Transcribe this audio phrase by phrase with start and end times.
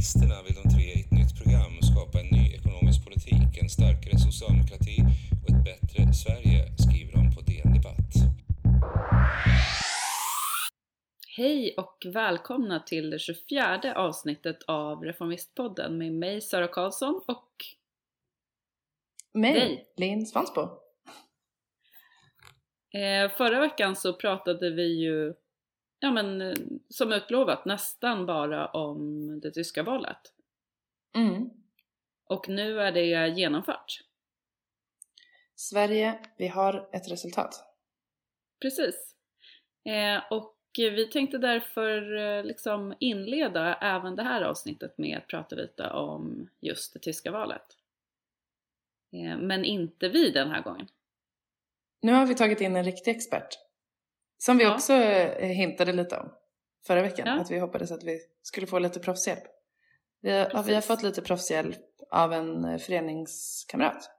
[0.00, 4.18] Reformisterna vill de tre i ett nytt program skapa en ny ekonomisk politik, en starkare
[4.18, 4.96] socialdemokrati
[5.42, 8.12] och ett bättre Sverige, skriver de på DN Debatt.
[11.36, 17.52] Hej och välkomna till det 24 avsnittet av Reformistpodden med mig Sara Karlsson och
[19.32, 19.86] mig, dig.
[19.96, 20.60] Linn Svansbo.
[22.92, 25.34] Eh, förra veckan så pratade vi ju,
[26.00, 26.56] ja men eh,
[26.88, 30.32] som utlovat, nästan bara om det tyska valet.
[31.16, 31.50] Mm.
[32.24, 34.04] Och nu är det genomfört.
[35.54, 37.64] Sverige, vi har ett resultat.
[38.60, 39.14] Precis.
[39.84, 45.56] Eh, och vi tänkte därför eh, liksom inleda även det här avsnittet med att prata
[45.56, 47.76] lite om just det tyska valet.
[49.12, 50.88] Eh, men inte vi den här gången.
[52.02, 53.58] Nu har vi tagit in en riktig expert.
[54.44, 54.74] Som vi Ja.
[54.74, 56.32] också eh, hintade lite om
[56.86, 57.26] förra veckan.
[57.26, 57.40] Ja.
[57.40, 59.42] Att vi hoppades att vi skulle få lite proffshjälp.
[60.22, 61.78] Vi har, ja, vi har fått lite proffshjälp
[62.10, 64.10] av en eh, föreningskamrat.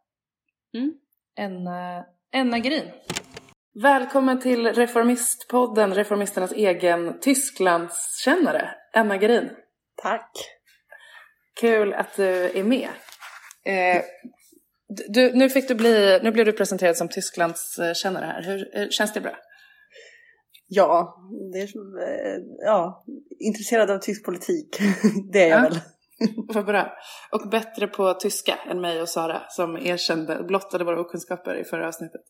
[0.74, 0.94] Mm.
[1.38, 2.88] Enna, Enna Green.
[3.82, 9.50] Välkommen till Reformistpodden, Reformisternas egen Tysklandskännare, Enna Green.
[10.04, 10.32] Tack.
[11.60, 12.28] Kul att du
[12.60, 12.90] är med.
[13.66, 14.02] Eh,
[15.10, 18.42] du, nu, fick du bli, nu blev du presenterad som Tysklandskännare här.
[18.44, 19.38] Hur, hur känns det bra?
[20.74, 21.16] Ja,
[21.54, 23.04] det är, eh, ja,
[23.40, 24.78] intresserad av tysk politik.
[25.32, 25.64] det är jag Ja.
[25.70, 25.80] väl.
[26.54, 26.94] Vad bra.
[27.32, 31.88] Och bättre på tyska än mig och Sara som erkände, blottade våra okunskaper i förra
[31.88, 32.22] avsnittet.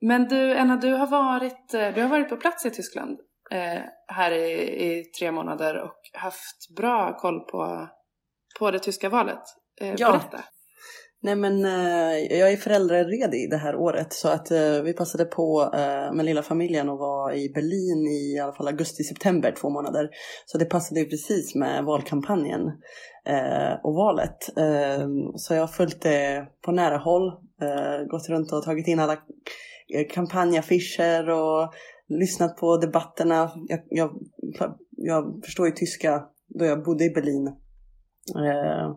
[0.00, 3.18] Men du, Enna, du har varit, eh, du har varit på plats i Tyskland
[3.50, 4.52] eh, här i,
[4.86, 7.88] i tre månader och haft bra koll på,
[8.58, 9.42] på det tyska valet.
[9.80, 10.10] Eh, Ja.
[10.10, 10.44] Berätta.
[11.26, 15.70] Nej men eh, jag är föräldraledig det här året så att eh, vi passade på
[15.74, 20.08] eh, med lilla familjen och var i Berlin i, i alla fall augusti-september två månader.
[20.46, 22.60] Så det passade ju precis med valkampanjen
[23.26, 24.58] eh, och valet.
[24.58, 27.28] Eh, så jag har följt det på nära håll,
[27.62, 29.12] eh, gått runt och tagit in alla
[29.94, 31.74] eh, kampanjaffischer och
[32.08, 33.50] lyssnat på debatterna.
[33.68, 34.10] Jag, jag,
[34.90, 37.46] jag förstår ju tyska då jag bodde i Berlin.
[38.36, 38.96] Eh,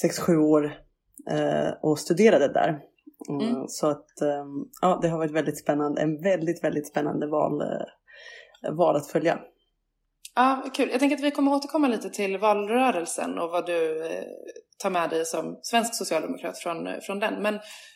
[0.00, 0.89] sex, sju år
[1.82, 2.68] och studerade där.
[3.28, 3.68] Mm, Mm.
[3.68, 4.44] Så att eh,
[4.82, 9.38] ja, det har varit väldigt spännande, en väldigt, väldigt spännande val, eh, val att följa.
[10.34, 10.88] Ja, kul.
[10.90, 14.24] Jag tänker att vi kommer återkomma lite till valrörelsen och vad du eh,
[14.78, 17.42] tar med dig som svensk socialdemokrat från, eh, från den.
[17.42, 17.54] Men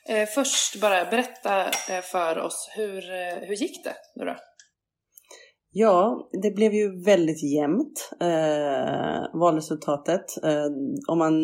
[0.09, 4.37] eh, först bara berätta eh, för oss, hur, eh, hur gick det nu då?
[5.77, 10.25] Ja, det blev ju väldigt jämnt eh, valresultatet.
[10.45, 10.67] Eh,
[11.09, 11.35] om man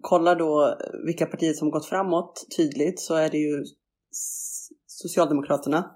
[0.00, 0.76] kollar då
[1.06, 3.64] vilka partier som gått framåt tydligt så är det ju
[4.86, 5.90] Socialdemokraterna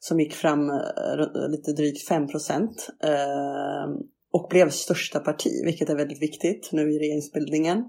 [0.00, 3.92] som gick fram eh, lite drygt 5 procent eh,
[4.32, 7.84] och blev största parti, vilket är väldigt viktigt nu i regeringsbildningen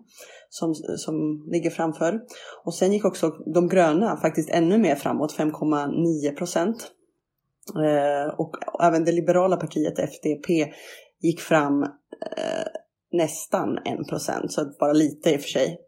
[0.50, 2.19] som, som ligger framför.
[2.66, 6.91] Och sen gick också de gröna faktiskt ännu mer framåt, 5,9 procent.
[7.75, 10.74] Eh, och även det liberala partiet FDP
[11.22, 12.66] gick fram eh,
[13.12, 15.80] nästan 1 procent, så bara lite i och för sig.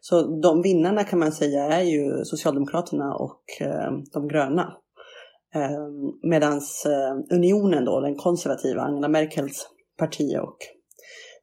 [0.00, 4.72] Så de vinnarna kan man säga är ju Socialdemokraterna och eh, de gröna.
[5.54, 5.88] Eh,
[6.22, 6.56] Medan
[6.86, 9.68] eh, Unionen då, den konservativa Angela Merkels
[9.98, 10.58] parti och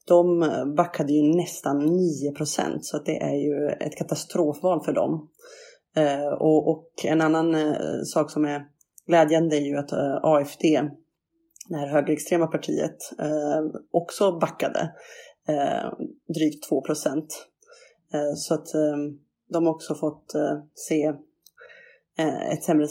[0.07, 4.93] de eh, backade ju nästan 9 procent så att det är ju ett katastrofval för
[4.93, 5.29] dem.
[5.95, 8.61] Eh, och, och en annan eh, sak som är
[9.07, 10.61] glädjande är ju att eh, AFD,
[11.69, 14.91] det här högerextrema partiet, eh, också backade
[15.47, 15.93] eh,
[16.35, 17.47] drygt 2 procent.
[18.35, 18.65] Så att
[19.49, 20.33] de har också fått
[20.73, 21.13] se
[22.51, 22.87] ett sämre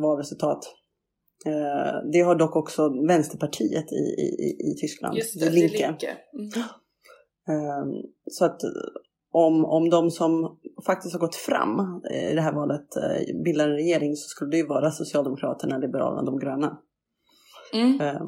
[0.00, 0.64] valresultat.
[2.12, 5.76] Det har dock också Vänsterpartiet i, i, i- Tyskland, Just det, Linke.
[5.78, 6.16] det Linke.
[7.48, 8.02] Mm.
[8.30, 8.60] Så att
[9.30, 13.68] om, om de som faktiskt har gått fram eh, i det här valet eh, bildar
[13.68, 16.78] en regering så skulle det ju vara Socialdemokraterna, Liberalerna, de gröna.
[17.72, 18.00] Mm.
[18.00, 18.26] Ehm,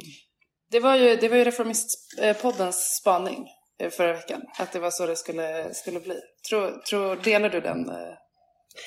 [0.70, 3.46] Det var ju, det var ju Reformistpoddens spaning
[3.80, 6.14] eh, förra veckan, att det var så det skulle, skulle bli.
[6.50, 7.94] Tror, tror, delar du den eh,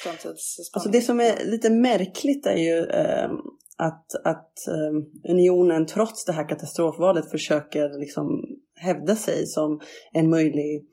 [0.03, 0.71] framtidsspaningen?
[0.73, 3.31] Alltså det som är lite märkligt är ju ehm,
[3.77, 8.27] att, att ehm, unionen trots det här katastrofvalet försöker liksom
[8.75, 9.81] hävda sig som
[10.11, 10.87] en möjlig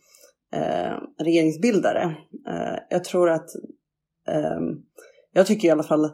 [0.53, 2.03] eh, regeringsbildare.
[2.49, 3.49] Eh, jag tror att,
[4.29, 4.61] eh,
[5.33, 6.11] jag tycker i alla fall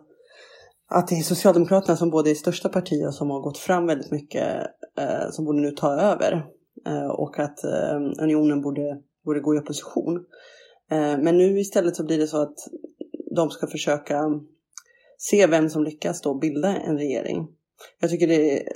[0.90, 4.10] att det är Socialdemokraterna som både är största parti och som har gått fram väldigt
[4.10, 4.66] mycket
[4.98, 6.32] eh, som borde nu ta över.
[6.86, 10.16] Eh, och att eh, unionen borde, borde gå i opposition.
[10.90, 12.56] Eh, men nu istället så blir det så att
[13.36, 14.20] de ska försöka
[15.18, 17.48] se vem som lyckas då bilda en regering.
[18.00, 18.68] Jag tycker det är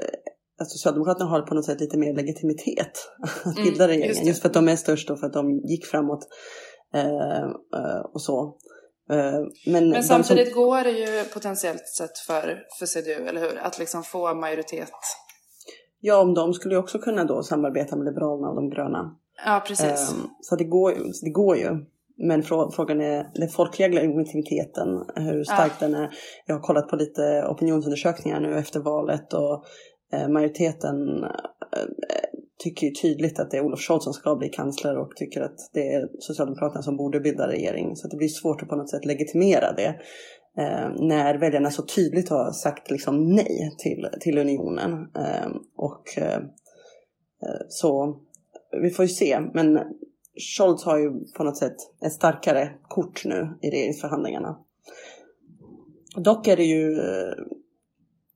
[0.60, 2.92] att Socialdemokraterna har på något sätt lite mer legitimitet
[3.44, 4.24] att Mm, bilda just regeringen.
[4.24, 4.28] det.
[4.28, 6.26] Just, för att de är störst och för att de gick framåt
[6.94, 7.42] eh,
[7.76, 8.56] eh, och så.
[9.10, 13.58] Eh, men Men samtidigt går det ju potentiellt sett för, för CDU, eller hur?
[13.58, 14.90] Att liksom få majoritet.
[16.00, 19.16] ja, om de skulle ju också kunna då samarbeta med Liberalerna och de gröna.
[19.46, 20.10] Ja, precis.
[20.10, 21.68] Ehm, så det går, så det går ju.
[22.28, 26.10] Men frå- frågan är den folkliga legitimiteten, hur stark den är.
[26.46, 29.60] Jag har kollat på lite opinionsundersökningar nu efter valet och eh,
[30.12, 31.30] Eh, majoriteten eh,
[31.80, 31.86] eh,
[32.58, 35.70] tycker ju tydligt att det är Olof Scholz som ska bli kansler och tycker att
[35.72, 37.96] det är Socialdemokraterna som borde bilda regering.
[37.96, 40.00] Så att det blir svårt att på något sätt legitimera det.
[40.58, 44.92] Eh, när väljarna så tydligt har sagt liksom nej till, till unionen.
[44.92, 46.40] Eh, och eh,
[47.68, 48.18] så
[48.82, 49.40] vi får ju se.
[49.54, 49.80] Men
[50.56, 51.76] Scholz har ju på något sätt
[52.06, 54.58] ett starkare kort nu i regeringsförhandlingarna.
[56.16, 56.96] Dock är det ju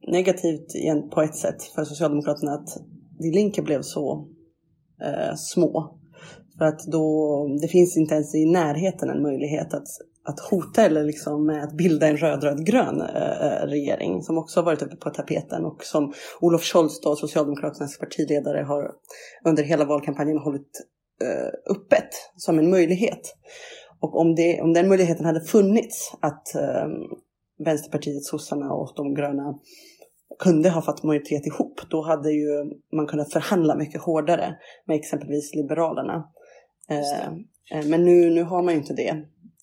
[0.07, 2.69] negativt igen på ett sätt för Socialdemokraterna att
[3.19, 4.29] de Linke blev så
[5.03, 5.99] eh, små.
[6.59, 9.87] För att då, det finns inte ens i närheten en möjlighet att,
[10.25, 14.83] att hota eller liksom att bilda en röd-röd-grön eh, eh, regering som också har varit
[14.83, 18.91] uppe på tapeten och som Olof Scholz, då, Socialdemokraternas partiledare, har
[19.45, 20.71] under hela valkampanjen hållit
[21.23, 23.35] eh, öppet som en möjlighet.
[24.01, 26.87] Och om, det, om den möjligheten hade funnits att eh,
[27.65, 29.59] Vänsterpartiet, sossarna och de gröna
[30.39, 32.65] kunde ha fått majoritet ihop, då hade ju
[32.97, 34.55] man kunnat förhandla mycket hårdare
[34.87, 36.25] med exempelvis Liberalerna.
[36.91, 37.27] Eh,
[37.79, 39.17] eh, men nu, nu har man ju inte det.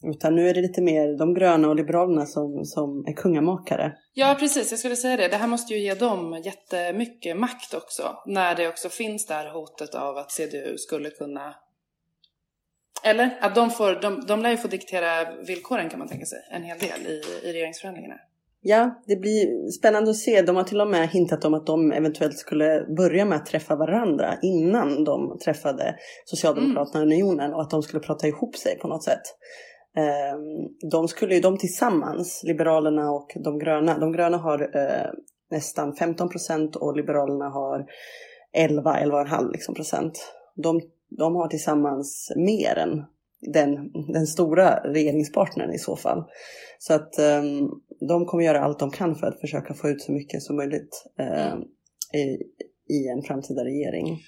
[0.04, 3.94] Utan nu är det lite mer de gröna och Liberalerna som, som är kungamakare.
[4.14, 4.72] Ja, precis.
[4.72, 5.28] Jag skulle säga det.
[5.28, 8.16] Det här måste ju ge dem jättemycket makt också.
[8.26, 11.56] När det också finns det här hotet av att CDU skulle kunna...
[13.04, 13.38] Eller?
[13.42, 16.40] Att de, får, de, de lär ju få diktera villkoren kan man tänka sig.
[16.52, 18.16] En hel del i, i regeringsförhandlingarna.
[18.62, 20.42] Ja, det blir spännande att se.
[20.42, 23.76] De har till och med hintat om att de eventuellt skulle börja med att träffa
[23.76, 25.96] varandra innan de träffade
[26.26, 29.22] Socialdemokraterna och Unionen och att de skulle prata ihop sig på något sätt.
[29.98, 35.12] Ehm, De skulle ju, de tillsammans, Liberalerna och de gröna, de gröna har eh,
[35.52, 37.86] nästan 15 procent och Liberalerna har
[38.54, 40.34] 11, 11,5 liksom procent.
[40.56, 40.82] De,
[41.18, 43.04] de har tillsammans mer än
[43.42, 46.24] den, den stora regeringspartnern i så fall.
[46.80, 47.44] Så att eh,
[48.10, 51.06] de kommer göra allt de kan för att försöka få ut så mycket som möjligt
[51.20, 51.56] eh,
[52.22, 52.38] i,
[52.94, 54.20] i en framtida regering.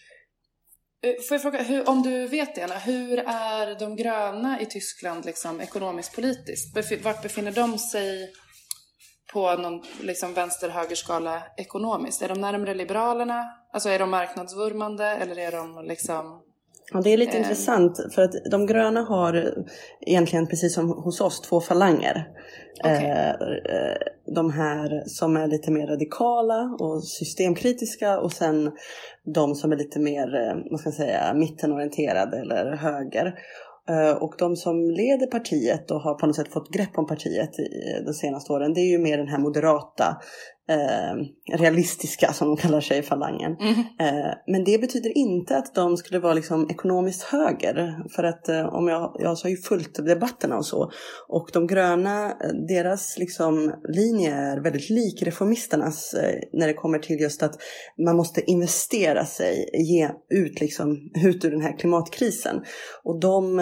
[1.04, 4.66] Eh, får jag fråga, hur, om du vet det Anna, hur är de gröna i
[4.66, 7.04] Tyskland liksom, ekonomiskt politiskt?
[7.04, 8.30] Vart befinner de sig
[9.34, 12.22] på någon liksom, vänster-högerskala ekonomiskt?
[12.22, 13.46] Är de närmare Liberalerna?
[13.74, 16.44] Alltså är de marknadsvurmande eller är de liksom...
[16.94, 17.44] Ja, det är lite Ehm.
[17.44, 19.54] intressant för att de gröna har
[20.08, 22.28] egentligen precis som hos oss två falanger.
[22.84, 23.10] Okej.
[23.10, 23.98] Eh, eh,
[24.36, 28.72] de här som är lite mer radikala och systemkritiska och sen
[29.36, 33.34] de som är lite mer, eh, vad ska jag säga, mittenorienterade eller höger.
[33.90, 37.50] Eh, Och de som leder partiet och har på något sätt fått grepp om partiet
[38.06, 40.18] de senaste åren, det är ju mer den här moderata,
[40.72, 43.52] eh, realistiska som de kallar sig, falangen.
[44.00, 48.04] Eh, Men det betyder inte att de skulle vara liksom ekonomiskt höger.
[48.16, 50.92] För att eh, om jag, jag har ju följt debatterna och så.
[51.28, 57.00] Och de gröna, eh, deras liksom linje är väldigt lik reformisternas eh, när det kommer
[57.00, 57.56] till just att
[58.06, 62.62] man måste investera sig, ge ut, liksom, ut ur den här klimatkrisen.
[63.04, 63.58] Och de,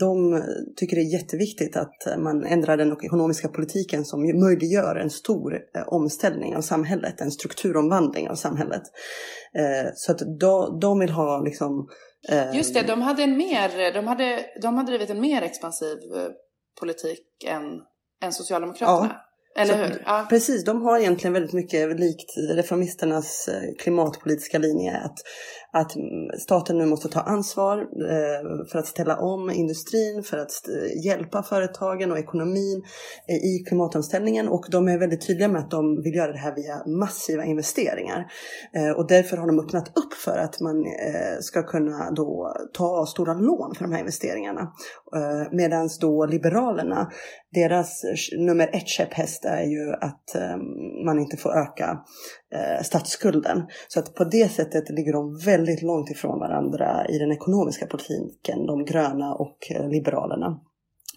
[0.00, 0.42] de
[0.76, 5.82] tycker det är jätteviktigt att man ändrar den ekonomiska politiken som möjliggör en stor eh,
[6.30, 8.82] omställning av samhället, en strukturomvandling av samhället.
[9.58, 11.88] Eh, Så att de, de vill ha liksom...
[12.28, 15.98] eh, Just det, de hade en mer, de hade, de hade drivit en mer expansiv
[16.16, 16.28] eh,
[16.80, 17.62] politik än,
[18.24, 19.16] än Socialdemokraterna.
[19.58, 20.02] Eller Så- hur?
[20.06, 20.26] Ja.
[20.28, 24.96] Precis, de har egentligen väldigt mycket likt reformisternas klimatpolitiska linje.
[25.04, 25.16] Att,
[25.72, 25.92] att
[26.38, 31.42] staten nu måste ta ansvar eh, för att ställa om industrin, för att eh, hjälpa
[31.42, 32.82] företagen och ekonomin
[33.28, 34.48] eh, i klimatomställningen.
[34.48, 38.26] Och de är väldigt tydliga med att de vill göra det här via massiva investeringar.
[38.96, 40.84] Och därför har de öppnat upp för att man
[41.40, 44.72] ska kunna då ta stora lån för de här investeringarna.
[45.52, 47.10] Medan då Liberalerna
[47.52, 48.02] deras
[48.38, 50.36] nummer ett käpphäst är ju att
[51.06, 51.98] man inte får öka
[52.82, 53.62] statsskulden.
[53.88, 58.66] Så att på det sättet ligger de väldigt långt ifrån varandra i den ekonomiska politiken,
[58.66, 60.60] de gröna och eh, liberalerna.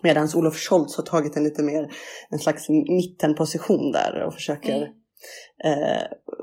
[0.04, 1.92] Medan Olof Scholz har tagit en lite mer
[2.30, 5.84] en slags mittenposition där och försöker Mm.
[5.84, 6.02] eh,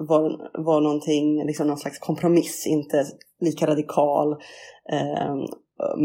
[0.09, 0.33] vara
[0.65, 3.05] var någonting, liksom någon slags kompromiss, inte
[3.41, 4.33] lika radikal.
[4.93, 5.35] Eh,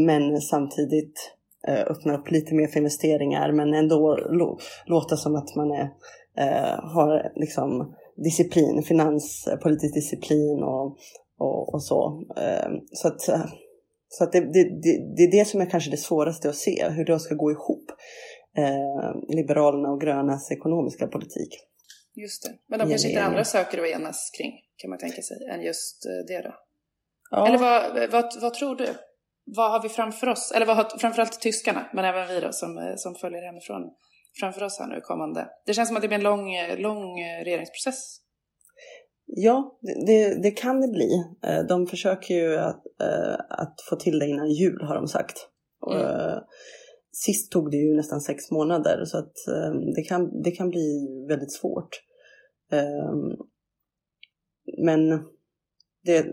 [0.05, 1.31] men samtidigt
[1.67, 5.89] eh, öppna upp lite mer för investeringar men ändå lå- låta som att man är
[6.37, 10.97] eh, har liksom disciplin, finanspolitisk disciplin och,
[11.37, 12.23] och, och så.
[12.37, 13.21] Eh, så att,
[14.07, 16.89] så att det, det, det, det, är det som är kanske det svåraste att se,
[16.89, 17.91] hur det ska gå ihop.
[18.57, 21.49] Eh, Liberalerna och grönas ekonomiska politik.
[22.15, 22.49] Just det.
[22.67, 26.05] Men de kanske inte andra saker att enas kring, kan man tänka sig, än just
[26.05, 26.55] eh, det då?
[27.31, 27.47] Ja.
[27.47, 28.87] Eller vad, vad, vad tror du?
[29.43, 30.51] Vad har vi framför oss?
[30.55, 33.81] Eller vad har framförallt tyskarna, men även vi då som, eh, som följer hemifrån
[34.39, 35.47] framför oss här nu kommande?
[35.65, 38.24] Det känns som att det blir en lång, lång regeringsprocess.
[39.25, 41.23] Ja, det, det kan det bli.
[41.43, 42.83] Eh, de försöker ju att,
[43.49, 45.37] att få till det innan jul har de sagt.
[45.91, 46.39] Mm.
[47.11, 49.33] Sist tog det ju nästan sex månader så att
[49.95, 51.89] det kan, det kan bli väldigt svårt.
[54.85, 55.09] Men
[56.05, 56.25] det,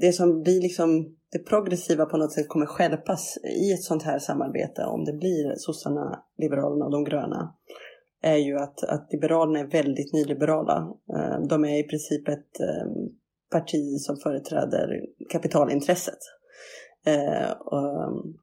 [0.00, 4.18] det som blir liksom det progressiva på något sätt kommer skälpas i ett sånt här
[4.18, 7.54] samarbete om det blir sossarna, liberalerna och de gröna
[8.22, 10.92] är ju att, att liberalerna är väldigt nyliberala.
[11.14, 13.08] Eh, de är i princip ett ehm,
[13.50, 16.18] parti som företräder kapitalintresset
[17.06, 18.34] eh, och, ehm,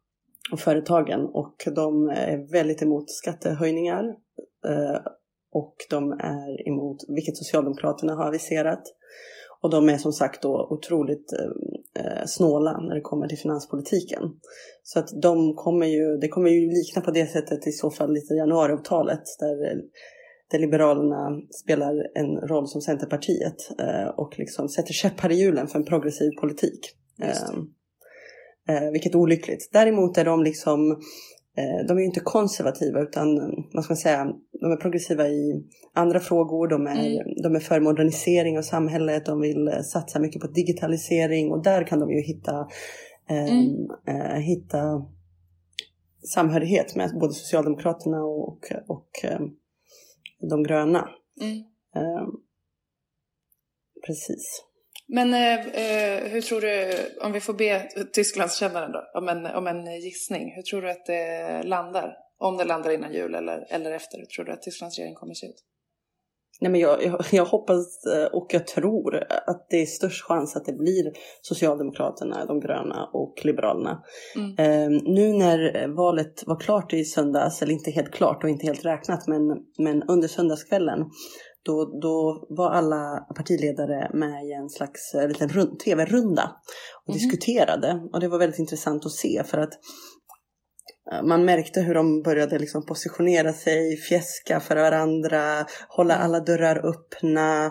[0.51, 4.03] och företagen och de är väldigt emot skattehöjningar
[4.67, 5.00] eh,
[5.51, 8.84] och de är emot, vilket Socialdemokraterna har aviserat,
[9.66, 11.34] och de är som sagt då otroligt
[12.00, 14.22] eh, snåla när det kommer till finanspolitiken.
[14.84, 18.14] Så att de kommer ju, det kommer ju likna på det sättet i så fall
[18.14, 19.82] lite januariavtalet där,
[20.52, 25.80] där Liberalerna spelar en roll som Centerpartiet eh, och liksom sätter käppar i hjulen för
[25.80, 26.80] en progressiv politik.
[27.22, 29.70] Eh, eh, vilket är olyckligt.
[29.72, 31.00] Däremot är de liksom Eh,
[31.88, 33.36] de är ju inte konservativa utan
[33.74, 36.68] vad ska man säga, de är progressiva i andra frågor.
[36.68, 37.42] De är, mm.
[37.44, 39.26] de är för modernisering av samhället.
[39.26, 42.68] De vill eh, satsa mycket på digitalisering och där kan de ju hitta,
[43.30, 43.88] eh, mm.
[44.08, 45.06] eh, hitta
[46.34, 49.40] samhörighet med både Socialdemokraterna och, och eh,
[50.50, 51.10] de gröna.
[51.42, 51.58] Mm.
[51.96, 52.28] Eh,
[54.08, 54.66] precis.
[55.08, 59.68] Men eh, eh, hur tror du, om vi får be Tysklandskännaren då, om en, om
[59.68, 62.18] en gissning, hur tror du att det landar?
[62.38, 65.34] Om det landar innan jul eller, eller efter, hur tror du att Tysklands regering kommer
[65.34, 65.64] se ut?
[66.62, 70.56] Nej, men jag, jag, jag, hoppas eh, och jag tror att det är störst chans
[70.56, 74.04] att det blir Socialdemokraterna, de gröna och Liberalerna.
[74.36, 74.50] Mm.
[74.58, 78.86] Eh, nu när valet var klart i söndags, eller inte helt klart och inte helt
[78.86, 79.42] räknat, men,
[79.78, 81.00] men under söndagskvällen
[81.66, 86.52] då, då var alla partiledare med i en slags eh, liten tv-runda
[87.06, 87.20] och mm.
[87.20, 88.08] diskuterade.
[88.14, 89.74] Och det var väldigt intressant att se för att
[91.12, 96.26] eh, man märkte hur de började liksom positionera sig, fjäska för varandra, hålla mm.
[96.26, 97.66] alla dörrar öppna,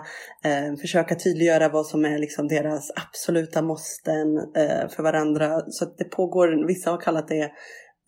[0.45, 5.61] eh, försöka tydliggöra vad som är liksom deras absoluta måsten eh, för varandra.
[5.67, 7.51] Så det pågår, vissa har kallat det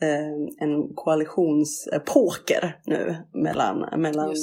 [0.01, 4.34] eh, en koalitionspoker nu mellan, mellan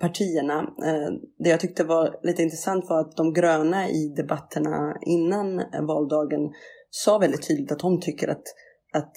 [0.00, 0.58] partierna.
[0.60, 6.52] Eh, det jag tyckte var lite intressant var att de gröna i debatterna innan valdagen
[6.90, 8.42] sa väldigt tydligt att de tycker att,
[8.92, 9.12] att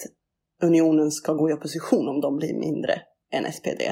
[0.62, 3.00] unionen ska gå i opposition om de blir mindre
[3.32, 3.82] än SPD.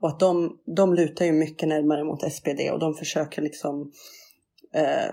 [0.00, 3.92] Och att de, de lutar ju mycket närmare mot SPD och de försöker liksom
[4.74, 5.10] eh,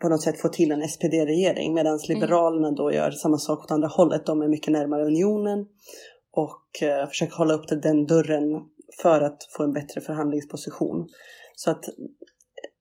[0.00, 2.00] på något sätt få till en SPD-regering medan mm.
[2.08, 4.26] Liberalerna då gör samma sak åt andra hållet.
[4.26, 5.66] De är mycket närmare unionen
[6.32, 8.62] och eh, försöker hålla upp den dörren
[9.02, 11.08] för att få en bättre förhandlingsposition.
[11.54, 11.84] Så att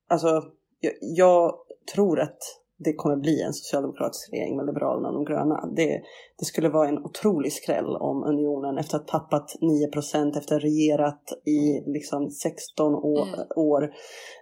[0.07, 0.43] alltså,
[0.79, 1.55] jag, jag
[1.93, 2.39] tror att
[2.77, 5.65] det kommer bli en socialdemokratisk regering med Liberalerna och de gröna.
[5.75, 6.01] Det,
[6.39, 10.67] det skulle vara en otrolig skräll om unionen efter att tappat 9% efter att ha
[10.69, 13.39] regerat i liksom 16 år, mm.
[13.55, 13.93] år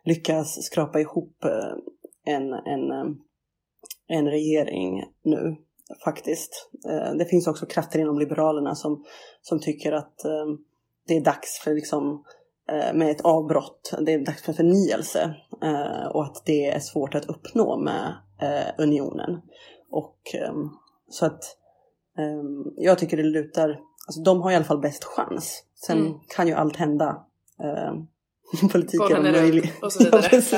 [0.04, 3.06] lyckas skrapa ihop eh, en, en, eh,
[4.08, 5.56] en regering nu
[6.04, 6.70] faktiskt.
[6.90, 9.04] Eh, det finns också krafter inom Liberalerna som,
[9.42, 10.16] som tycker att
[11.08, 12.24] det är dags för liksom
[12.70, 17.16] eh, med ett avbrott, det är dags för förnyelse eh, och att det är svårt
[17.16, 19.42] att uppnå med eh, unionen.
[19.92, 20.70] Och ehm,
[21.10, 21.44] så att
[22.18, 25.64] ehm, jag tycker det lutar, alltså de har i alla fall bäst chans.
[25.86, 26.14] Sen mm.
[26.36, 27.26] kan ju allt hända.
[28.72, 29.84] Politiken om möjligt.
[29.84, 30.42] och så vidare.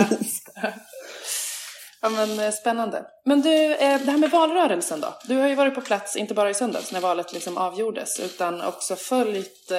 [2.02, 3.06] Ja, ja, men spännande.
[3.26, 5.08] Men du, det här med valrörelsen då?
[5.28, 8.62] Du har ju varit på plats, inte bara i söndags när valet liksom avgjordes, utan
[8.62, 9.72] också följt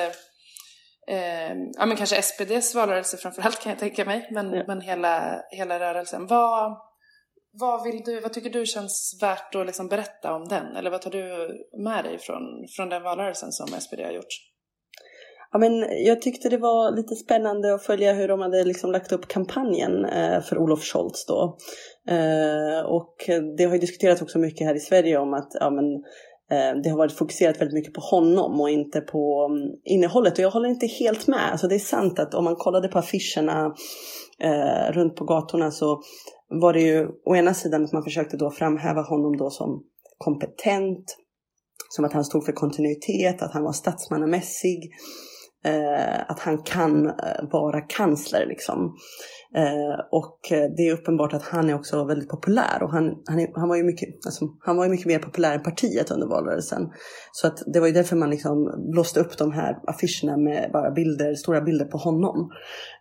[1.07, 4.65] eh, ja men kanske SPDs valrörelse framförallt kan jag tänka mig, men, ja.
[4.67, 6.27] men hela, hela rörelsen.
[6.27, 6.77] Vad,
[7.53, 10.77] vad, vill du, vad tycker du känns värt att liksom berätta om den?
[10.77, 11.49] Eller vad tar du
[11.85, 12.43] med dig från,
[12.77, 14.35] från den valrörelsen som SPD har gjort?
[15.53, 19.13] Ja, men jag tyckte det var lite spännande att följa hur de hade liksom lagt
[19.13, 21.57] upp kampanjen eh, för Olof Scholz då.
[22.09, 23.15] Eh, och
[23.57, 25.85] det har ju diskuterats också mycket här i Sverige om att ja, men,
[26.51, 30.33] Eh, det har varit fokuserat väldigt mycket på honom och inte på mm, innehållet.
[30.33, 31.51] Och jag håller inte helt med.
[31.53, 33.75] Alltså det är sant att om man kollade på affischerna
[34.41, 36.01] eh, runt på gatorna så
[36.49, 39.83] var det ju å ena sidan att man försökte då framhäva honom då som
[40.19, 41.17] kompetent,
[41.89, 44.91] som att han stod för kontinuitet, att han var statsmannamässig,
[45.65, 48.97] eh, att han kan eh, vara kansler liksom.
[49.57, 53.41] Eh, och eh, det är uppenbart att han är också väldigt populär och han, han,
[53.41, 56.27] är, han, var ju mycket, alltså, han var ju mycket mer populär än partiet under
[56.27, 56.83] valrörelsen.
[57.33, 60.91] Så att det var ju därför man liksom blåste upp de här affischerna med bara
[60.91, 62.51] bilder, stora bilder på honom.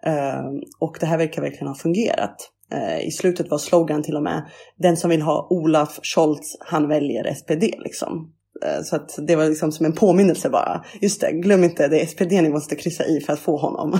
[0.05, 0.45] Eh,
[0.79, 2.35] och det här verkar verkligen ha fungerat.
[2.71, 6.87] Eh, I slutet var slogan till och med den som vill ha Olaf Scholz, han
[6.87, 8.31] väljer SPD liksom.
[8.65, 10.85] Eh, så att det var liksom som en påminnelse bara.
[11.01, 13.99] Just det, glöm inte, det är SPD ni måste kryssa i för att få honom.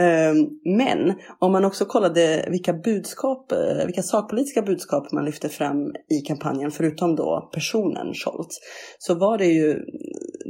[0.00, 5.94] Ehm, men om man också kollade vilka budskap, eh, vilka sakpolitiska budskap man lyfte fram
[6.08, 8.58] i kampanjen, förutom då personen Scholz,
[8.98, 9.84] så var det ju mm,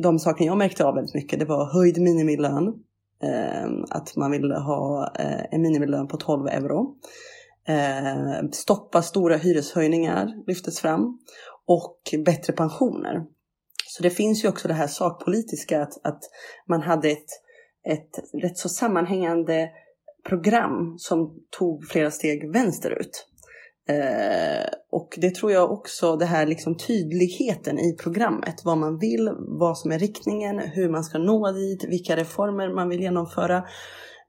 [0.03, 1.39] de saker jag märkte av väldigt mycket.
[1.39, 2.75] Det var höjd minimilön,
[3.23, 6.95] ehm, att man ville ha eh, en minimilön på 12 euro.
[7.67, 11.19] Ehm, stoppa stora hyreshöjningar lyftes fram
[11.67, 13.25] och bättre pensioner.
[13.87, 16.21] Så det finns ju också det här sakpolitiska att, att
[16.69, 17.29] man hade ett
[17.89, 19.71] ett rätt så sammanhängande
[20.29, 23.27] program som tog flera steg vänsterut.
[23.89, 29.31] Eh, och det tror jag också, det här liksom tydligheten i programmet, vad man vill,
[29.39, 33.57] vad som är riktningen, hur man ska nå dit, vilka reformer man vill genomföra,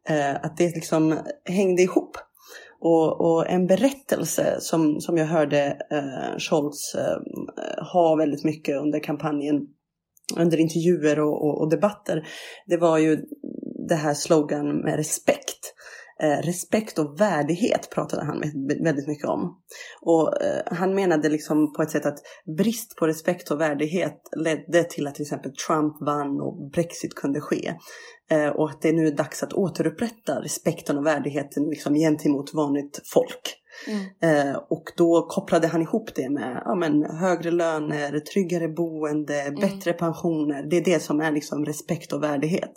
[0.09, 2.17] eh, att det liksom hängde ihop.
[2.79, 8.99] Och, och, en berättelse som, som jag hörde eh, Scholz eh, ha väldigt mycket under
[8.99, 9.67] kampanjen
[10.37, 12.27] under intervjuer och, och, och, debatter,
[12.65, 13.17] det var ju
[13.87, 15.40] det här slogan med respekt.
[16.21, 18.39] Eh, respekt och värdighet pratade han
[18.83, 19.57] väldigt mycket om.
[20.01, 22.19] Och eh, han menade liksom på ett sätt att
[22.57, 27.41] brist på respekt och värdighet ledde till att till exempel Trump vann och Brexit kunde
[27.41, 27.73] ske.
[28.31, 33.01] Eh, och att det nu är dags att återupprätta respekten och värdigheten liksom gentemot vanligt
[33.13, 33.57] folk.
[33.87, 34.55] Mm.
[34.69, 39.59] Och då kopplade han ihop det med ja, men, högre löner, tryggare boende, mm.
[39.59, 40.67] bättre pensioner.
[40.69, 42.71] Det är det som är liksom respekt och värdighet.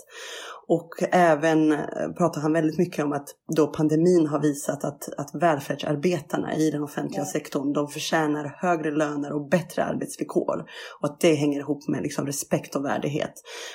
[0.66, 1.78] Och även eh,
[2.18, 6.82] pratar han väldigt mycket om att då pandemin har visat att, att välfärdsarbetarna i den
[6.82, 7.26] offentliga ja.
[7.26, 10.64] sektorn, de förtjänar högre löner och bättre arbetsvillkor.
[11.00, 13.32] Och att det hänger ihop med liksom respekt och värdighet.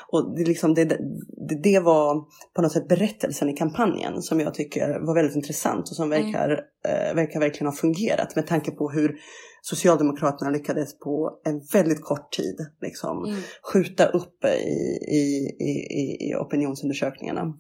[0.07, 0.99] Och det, liksom det, det,
[1.63, 2.23] det var
[2.55, 6.23] på något sätt berättelsen i kampanjen som jag tycker var väldigt intressant och som mm.
[6.23, 7.09] verkar, mm.
[7.09, 9.15] eh, verkar verkligen ha fungerat med tanke på hur
[9.61, 13.39] Socialdemokraterna lyckades på en väldigt kort tid liksom, mm.
[13.73, 17.41] skjuta upp i, i, i, i opinionsundersökningarna.
[17.41, 17.55] Um,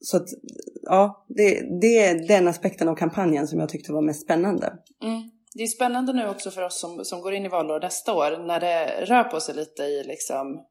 [0.00, 0.26] så att,
[0.82, 4.66] ja, det, det är den aspekten av kampanjen som jag tyckte var mest spännande.
[5.02, 5.22] Mm.
[5.54, 8.46] Det är spännande nu också för oss som, som går in i valår nästa år
[8.46, 10.64] när det rör på sig lite i liksom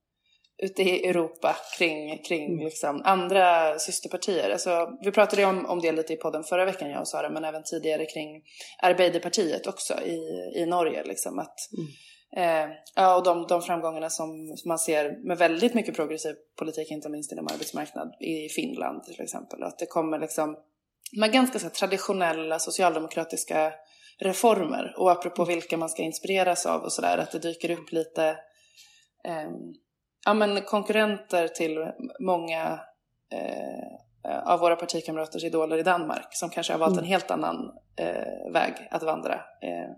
[0.63, 2.65] ute i Europa kring, kring mm.
[2.65, 4.49] liksom andra systerpartier.
[4.49, 7.45] Alltså, vi pratade om, om det lite i podden förra veckan jag och Sara, men
[7.45, 8.41] även tidigare kring
[8.81, 10.19] Arbeiderpartiet också i,
[10.55, 11.03] i Norge.
[11.03, 12.69] Liksom, att, mm.
[12.69, 16.91] eh, ja, och de, de framgångarna som, som, man ser med väldigt mycket progressiv politik,
[16.91, 19.63] inte minst inom arbetsmarknad, i Finland till exempel.
[19.63, 20.57] Att det kommer liksom
[21.17, 23.73] med ganska så traditionella socialdemokratiska
[24.19, 25.55] reformer och apropå mm.
[25.55, 28.27] vilka man ska inspireras av och sådär, att det dyker upp lite
[29.25, 29.49] eh,
[30.27, 32.79] ja, men konkurrenter till många
[33.33, 37.03] eh, av våra partikamraters idoler i Danmark som kanske har valt mm.
[37.03, 39.33] en helt annan eh, väg att vandra.
[39.33, 39.89] Eh,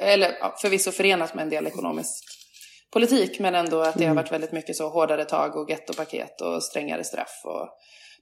[0.00, 2.24] eller ja, förvisso förenat med en del ekonomisk
[2.92, 4.16] politik men ändå att det har mm.
[4.16, 7.68] varit väldigt mycket så hårdare tag och gettopaket och strängare straff och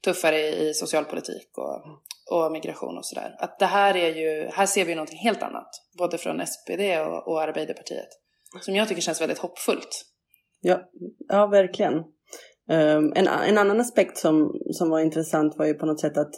[0.05, 1.83] tuffare i, i socialpolitik och,
[2.31, 3.37] och migration och sådär.
[3.39, 5.69] Att det här är ju, här ser vi någonting helt annat,
[5.99, 8.09] både från SPD och, och Arbeiderpartiet,
[8.61, 10.05] som jag tycker känns väldigt hoppfullt.
[10.61, 10.81] Ja,
[11.29, 11.95] ja verkligen.
[12.71, 16.31] Um, en, en annan aspekt som, som var intressant var ju på något sätt att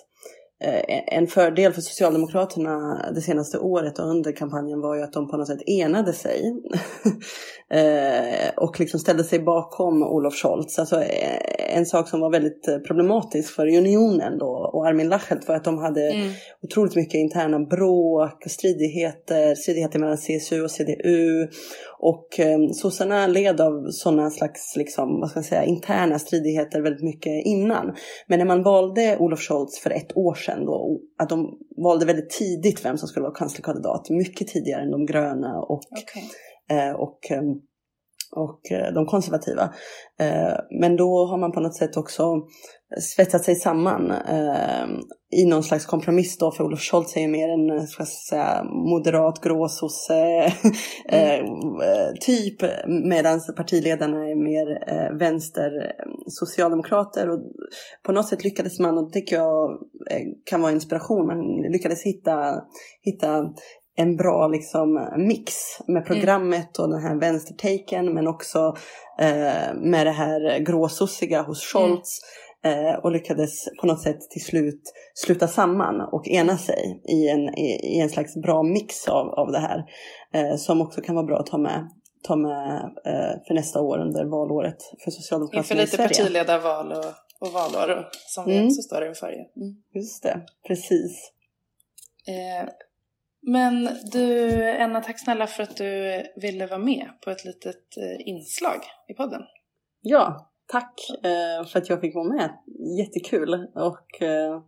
[0.66, 5.28] uh, en fördel för Socialdemokraterna det senaste året och under kampanjen var ju att de
[5.28, 6.40] på något sätt enade sig.
[7.74, 10.78] uh, och liksom ställde sig bakom Olof Scholz.
[10.78, 11.06] Alltså, uh,
[11.76, 15.78] en sak som var väldigt problematisk för Unionen då och Armin Laschet var att de
[15.78, 16.32] hade mm.
[16.62, 21.48] otroligt mycket interna bråk, stridigheter, stridigheter mellan CSU och CDU
[22.02, 27.04] och eh, sossarna led av sådana slags liksom, vad ska jag säga, interna stridigheter väldigt
[27.04, 27.94] mycket innan.
[28.26, 32.30] Men när man valde Olof Scholz för ett år sedan då, att de valde väldigt
[32.30, 36.22] tidigt vem som skulle vara kanslerkandidat, mycket tidigare än de gröna och, okay.
[36.78, 37.42] eh, och eh,
[38.36, 39.62] och eh, de konservativa.
[40.20, 42.24] Eh, men då har man på något sätt också
[43.00, 44.86] svetsat sig samman eh,
[45.32, 49.40] i någon slags kompromiss då, för Olof Scholz är ju mer en ska säga, moderat
[49.40, 50.14] gråsosse
[51.08, 51.44] mm.
[52.20, 52.56] typ,
[53.08, 54.68] medan partiledarna är mer
[55.18, 55.70] vänster
[56.26, 57.30] socialdemokrater.
[57.30, 57.40] Och
[58.02, 59.78] på något sätt lyckades man, och det tycker jag
[60.44, 62.54] kan vara inspiration, man lyckades hitta,
[63.02, 63.54] hitta
[64.00, 65.54] en bra liksom, mix
[65.86, 68.76] med programmet och den här vänstertaken men också
[69.18, 72.20] eh, med det här gråsossiga hos Scholz.
[72.20, 72.40] Mm.
[72.62, 74.82] Eh, och lyckades på något sätt till slut
[75.14, 79.52] sluta samman och ena sig i en, i, i en slags bra mix av, av
[79.52, 79.84] det här.
[80.34, 81.88] Eh, som också kan vara bra att ta med,
[82.22, 87.52] ta med eh, för nästa år under valåret för Socialdemokraterna Inför lite partiledarval och, och
[87.52, 88.66] valår som vi mm.
[88.66, 89.28] också står inför.
[89.28, 89.76] Mm.
[89.94, 91.32] Just det, precis.
[93.42, 98.28] Men du, Enna, tack snälla för att du ville vara med på ett litet eh,
[98.28, 99.42] inslag i podden.
[100.00, 102.50] Ja, tack eh, för att jag fick vara med.
[102.98, 103.54] Jättekul.
[103.74, 104.60] Och eh,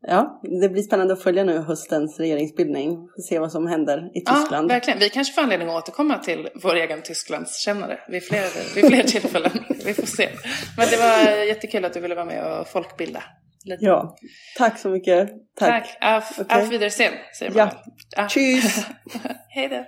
[0.00, 3.08] ja, det blir spännande att följa nu höstens regeringsbildning.
[3.28, 4.70] Se vad som händer i Tyskland.
[4.70, 4.98] Ja, verkligen.
[4.98, 9.52] Vi kanske får anledning att återkomma till vår egen Tysklandskännare vid fler, vid fler tillfällen.
[9.84, 10.28] Vi får se.
[10.76, 13.22] Men det var jättekul att du ville vara med och folkbilda.
[13.64, 13.84] Lite.
[13.84, 14.16] Ja,
[14.58, 15.30] tack så mycket.
[15.54, 15.98] Tack.
[15.98, 15.98] tack.
[16.00, 16.62] Auf, okay.
[16.62, 17.68] auf Wiedersehen, säger man.
[18.16, 18.28] Ja.
[18.28, 18.86] Tschüss.
[19.48, 19.84] Hej då.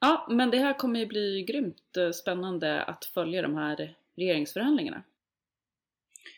[0.00, 5.02] Ja, men det här kommer ju bli grymt eh, spännande att följa de här regeringsförhandlingarna.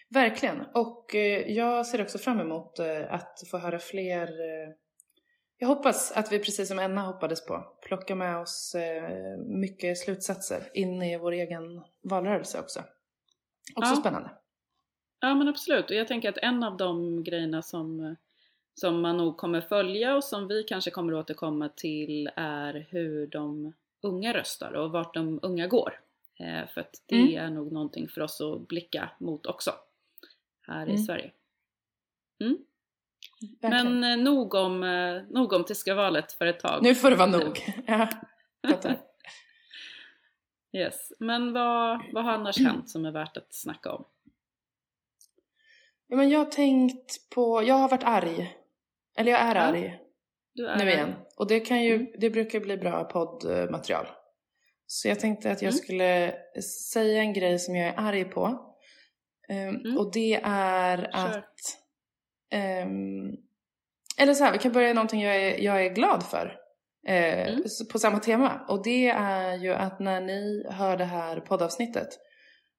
[0.08, 4.28] Verkligen, och eh, jag ser också fram emot eh, att få höra fler
[5.58, 8.76] jag hoppas att vi precis som Enna hoppades på plockar med oss
[9.38, 11.62] mycket slutsatser in i vår egen
[12.02, 12.80] valrörelse också.
[13.76, 13.96] Också ja.
[13.96, 14.30] spännande.
[15.24, 18.16] Ja men absolut och jag tänker att en av de grejerna som,
[18.74, 23.72] som man nog kommer följa och som vi kanske kommer återkomma till är hur de
[24.00, 26.00] unga röstar och vart de unga går.
[26.38, 27.46] Eh, för att det mm.
[27.46, 29.70] är nog någonting för oss att blicka mot också
[30.66, 30.94] här mm.
[30.94, 31.30] i Sverige.
[32.40, 32.58] Mm.
[33.60, 35.94] Men eh, nog, om, eh, nog om tyska
[36.38, 36.82] för ett tag.
[36.82, 37.74] Nu får det vara nog.
[37.86, 38.08] ja,
[40.72, 41.12] yes.
[41.18, 44.04] Men vad, vad har annars hänt som är värt att snacka om?
[46.08, 48.56] Ja, men jag har tänkt på, jag har varit arg.
[49.16, 50.00] Eller jag är ja, arg.
[50.58, 51.14] Är nu igen.
[51.36, 52.06] Och det, kan ju, mm.
[52.18, 54.06] det brukar bli bra poddmaterial.
[54.86, 55.78] Så jag tänkte att jag mm.
[55.78, 56.34] skulle
[56.92, 58.46] säga en grej som jag är arg på.
[59.48, 59.98] Um, mm.
[59.98, 61.08] Och det är sure.
[61.12, 61.78] att...
[62.86, 63.36] Um,
[64.18, 66.60] eller så här, vi kan börja någonting jag är, jag är glad för.
[67.08, 67.58] Uh,
[67.92, 68.66] på samma tema.
[68.68, 72.08] Och det är ju att när ni hör det här poddavsnittet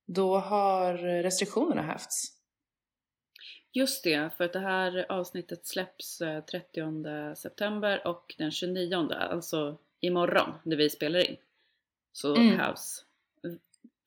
[0.07, 2.34] då har restriktionerna hävts.
[3.75, 9.77] Just det, för att det här avsnittet släpps 30 eh, september och den 29, alltså
[9.99, 11.35] imorgon när vi spelar in,
[12.11, 12.59] så mm.
[12.59, 13.05] hävs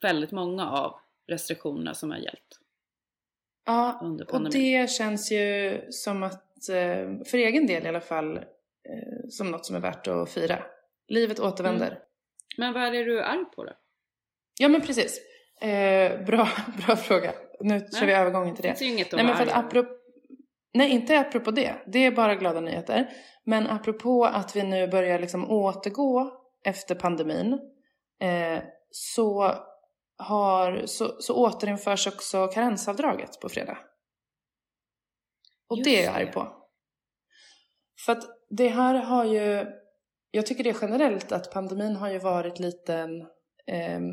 [0.00, 2.60] väldigt många av restriktionerna som har gällt.
[3.66, 9.28] Ja, och det känns ju som att, eh, för egen del i alla fall, eh,
[9.30, 10.62] som något som är värt att fira.
[11.08, 11.86] Livet återvänder.
[11.86, 12.00] Mm.
[12.56, 13.72] Men vad är det du är arg på då?
[14.58, 15.20] Ja men precis.
[15.60, 16.48] Eh, bra,
[16.86, 17.32] bra fråga.
[17.60, 18.78] Nu kör vi övergången till det.
[18.78, 19.90] Det inget Nej, men för att apropå,
[20.74, 21.74] Nej, inte apropå det.
[21.86, 23.10] Det är bara glada nyheter.
[23.44, 26.32] Men apropå att vi nu börjar liksom återgå
[26.64, 27.52] efter pandemin
[28.20, 29.54] eh, så,
[30.18, 33.78] har, så, så återinförs också karensavdraget på fredag.
[35.68, 36.48] Och Just det är jag arg på.
[38.04, 39.66] För att det här har ju,
[40.30, 43.26] jag tycker det generellt att pandemin har ju varit liten, eh,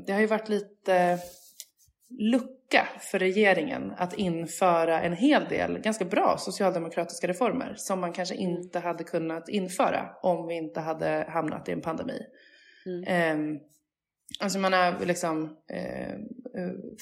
[0.06, 1.20] det har ju varit lite
[2.10, 8.36] lucka för regeringen att införa en hel del ganska bra socialdemokratiska reformer som man kanske
[8.36, 8.50] mm.
[8.50, 12.22] inte hade kunnat införa om vi inte hade hamnat i en pandemi.
[12.86, 13.40] Mm.
[13.40, 13.60] Um,
[14.40, 16.16] alltså man har liksom uh,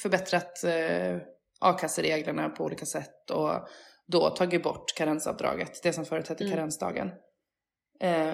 [0.02, 1.22] förbättrat uh,
[1.60, 3.68] a-kassereglerna på olika sätt och
[4.08, 6.56] då tagit bort karensavdraget, det som förut hette mm.
[6.56, 7.08] karensdagen.
[8.04, 8.34] Uh,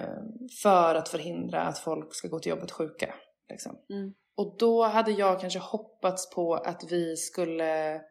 [0.64, 3.14] för att förhindra att folk ska gå till jobbet sjuka.
[3.50, 3.78] Liksom.
[3.90, 4.14] Mm.
[4.36, 8.02] Och då hade jag kanske hoppats på att vi skulle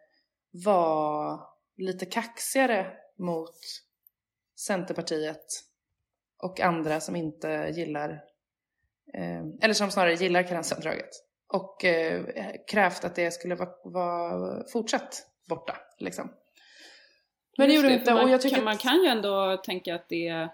[0.50, 1.40] vara
[1.76, 3.56] lite kaxigare mot
[4.56, 5.46] Centerpartiet
[6.42, 8.10] och andra som inte gillar,
[9.14, 11.10] eh, eller som snarare gillar karensavdraget.
[11.46, 12.24] Och eh,
[12.66, 15.76] krävt att det skulle vara, vara fortsatt borta.
[15.98, 16.32] Liksom.
[17.58, 18.14] Men det gjorde det inte.
[18.14, 20.48] Man, och jag tycker kan, man kan ju ändå tänka att det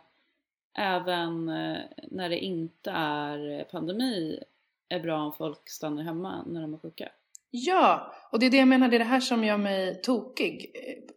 [0.78, 4.42] även eh, när det inte är pandemi
[4.88, 7.08] är bra om folk stannar hemma när de är sjuka.
[7.50, 10.72] Ja, och det är det jag menar, det är det här som gör mig tokig.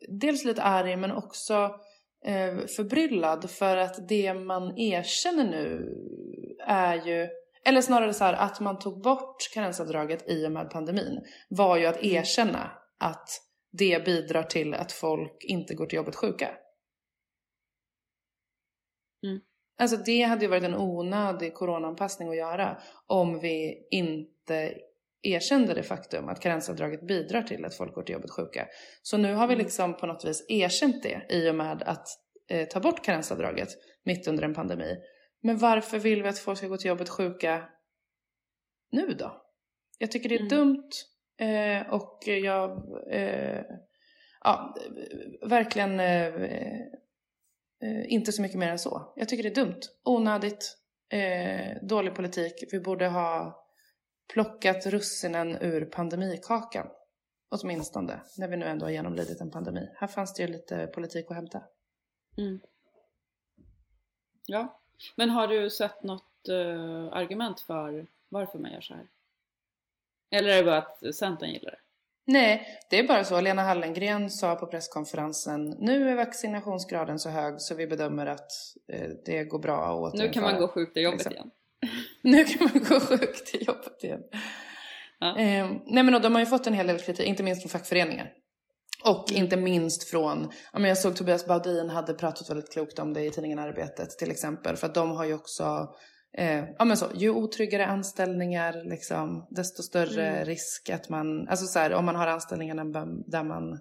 [0.10, 1.80] Dels lite arg men också
[2.26, 5.96] eh, förbryllad för att det man erkänner nu
[6.68, 7.30] är ju
[7.68, 11.86] eller snarare så här att man tog bort karensavdraget i och med pandemin var ju
[11.86, 13.30] att erkänna att
[13.72, 16.50] det bidrar till att folk inte går till jobbet sjuka.
[19.24, 19.40] Mm.
[19.80, 24.74] Alltså det hade ju varit en onödig coronaanpassning att göra om vi inte
[25.22, 28.68] erkände det faktum att karensavdraget bidrar till att folk går till jobbet sjuka.
[29.02, 29.64] Så nu har vi Mm.
[29.66, 32.08] liksom på något vis erkänt det i och med att
[32.50, 33.70] eh, ta bort karensavdraget
[34.04, 34.98] mitt under en pandemi.
[35.42, 37.70] Men varför vill vi att folk ska gå till jobbet sjuka
[38.92, 39.42] nu då?
[39.98, 40.50] Jag tycker det är Mm.
[40.50, 40.90] dumt
[41.40, 42.72] eh, och jag,
[43.12, 43.62] eh,
[44.44, 44.76] ja,
[45.46, 46.00] verkligen
[47.82, 49.14] eh, inte så mycket mer än så.
[49.16, 50.78] Jag tycker det är dumt, onödigt,
[51.10, 52.64] eh, dålig politik.
[52.72, 53.64] Vi borde ha
[54.34, 56.88] plockat russinen ur pandemikakan.
[57.50, 59.90] Åtminstone, när vi nu ändå har genomlidit en pandemi.
[59.96, 61.64] Här fanns det ju lite politik att hämta.
[62.38, 62.60] Mm.
[64.46, 64.80] Ja,
[65.16, 69.08] men har du sett något eh, argument för varför man gör så här?
[70.30, 71.80] Eller är det bara att Centern gillar det?
[72.28, 73.42] Nej, det är bara så.
[73.42, 78.52] Lena Hallengren sa på presskonferensen nu är vaccinationsgraden så hög så vi bedömer att
[78.94, 80.28] eh, det går bra att återinföra.
[80.28, 81.36] Nu kan man gå sjuk till jobbet Exakt.
[81.36, 81.50] igen.
[82.22, 84.22] Nu kan man gå sjuk till jobbet igen.
[85.20, 85.38] Ja.
[85.38, 87.70] Eh, nej men och de har ju fått en hel del kritik, inte minst från
[87.70, 88.32] fackföreningar.
[89.04, 89.44] Och Mm.
[89.44, 93.22] inte minst från, ja, men jag såg Tobias Baudin hade pratat väldigt klokt om det
[93.26, 94.76] i tidningen Arbetet till exempel.
[94.76, 95.88] För att de har ju också,
[96.38, 100.46] eh, ja men så, ju otryggare anställningar liksom, desto större Mm.
[100.46, 102.76] risk att man, alltså så här, om man har anställningar
[103.32, 103.80] där- man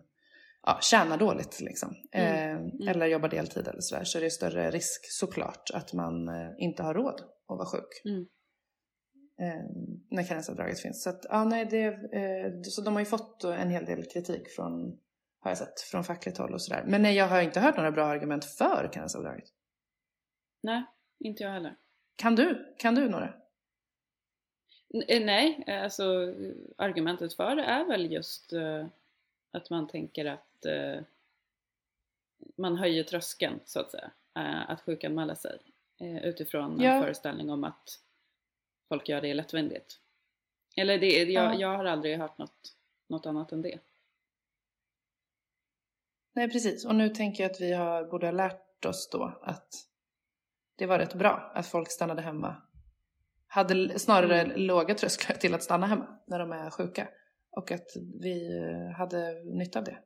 [0.62, 1.94] ja, tjänar dåligt liksom.
[2.12, 2.64] Mm.
[2.82, 4.04] Eh, Eller jobbar deltid eller sådär.
[4.04, 8.02] Så är det större risk såklart att man eh, inte har råd att vara sjuk.
[8.04, 8.26] Mm.
[9.40, 9.64] Eh,
[10.10, 11.02] när karensavdraget finns.
[11.02, 14.48] Så, att, ja, nej, det, eh, så de har ju fått en hel del kritik
[14.56, 14.72] från,
[15.40, 16.84] har jag sett, från fackligt håll och sådär.
[16.86, 19.48] Men nej, jag har inte hört några bra argument för karensavdraget.
[20.62, 20.84] Nej,
[21.24, 21.76] inte jag heller.
[22.16, 22.74] Kan du?
[22.78, 23.34] Kan du några?
[25.08, 26.34] Eh, Nej, alltså
[26.76, 28.86] argumentet för det är väl just eh,
[29.50, 31.00] att man tänker att eh,
[32.56, 35.58] man höjer tröskeln så att säga, eh, att sjukanmäla sig
[36.22, 36.92] utifrån Ja.
[36.92, 38.00] en föreställning om att
[38.88, 40.00] folk gör det lättvindigt.
[40.76, 41.60] Eller det, jag, Ja.
[41.60, 42.76] jag har aldrig hört något,
[43.06, 43.78] något annat än det.
[46.32, 46.84] Nej, precis.
[46.84, 49.74] Och nu tänker jag att vi har, borde ha lärt oss då att
[50.76, 52.56] det var rätt bra att folk stannade hemma.
[53.46, 54.60] Hade snarare Mm.
[54.60, 57.08] låga trösklar till att stanna hemma när de är sjuka.
[57.50, 57.86] Och att
[58.22, 59.98] vi eh, hade nytta av det.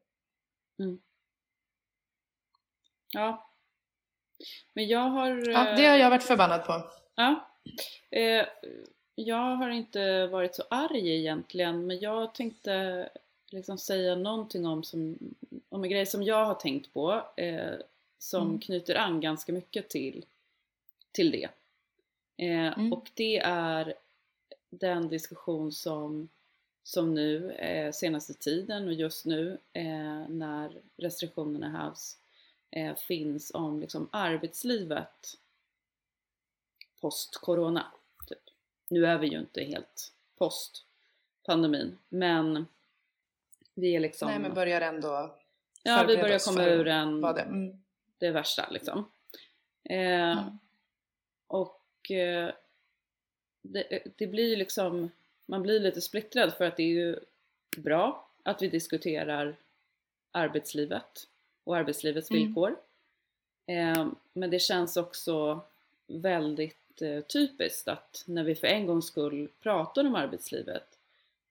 [3.13, 3.51] Ja.
[4.75, 5.51] Men jag har...
[5.51, 6.83] Ja, det har jag varit förbannad på.
[7.15, 7.49] Ja.
[8.11, 8.47] Eh,
[9.15, 13.09] jag har inte varit så arg egentligen, men jag tänkte
[13.51, 15.19] liksom säga någonting om, som,
[15.69, 17.73] om en grej som jag har tänkt på, eh,
[18.19, 18.61] som Mm.
[18.61, 20.25] knyter an ganska mycket till,
[21.12, 21.49] till det.
[22.37, 22.92] Eh, Mm.
[22.92, 23.94] Och det är
[24.70, 26.29] den diskussion som,
[26.83, 32.18] som nu, eh, senaste tiden och just nu eh, när restriktionerna hävs,
[32.70, 35.38] eh, finns om liksom arbetslivet
[37.01, 37.87] post-corona.
[38.27, 38.51] Typ.
[38.88, 42.66] Nu är vi ju inte helt post-pandemin, men
[43.75, 44.29] vi är liksom...
[44.29, 45.37] Nej, men börjar ändå
[45.83, 47.83] ja, vi börjar komma ur en, det mm.
[48.18, 49.11] det värsta liksom.
[49.85, 50.59] Eh, Mm.
[51.51, 52.53] Och eh,
[53.63, 55.11] det, det blir liksom,
[55.47, 57.19] man blir lite splittrad för att det är ju
[57.77, 59.57] bra att vi diskuterar
[60.33, 61.29] arbetslivet
[61.65, 62.43] och arbetslivets Mm.
[62.43, 62.77] villkor.
[63.67, 65.61] Eh, men det känns också
[66.07, 70.99] väldigt eh, typiskt att när vi för en gångs skull pratar om arbetslivet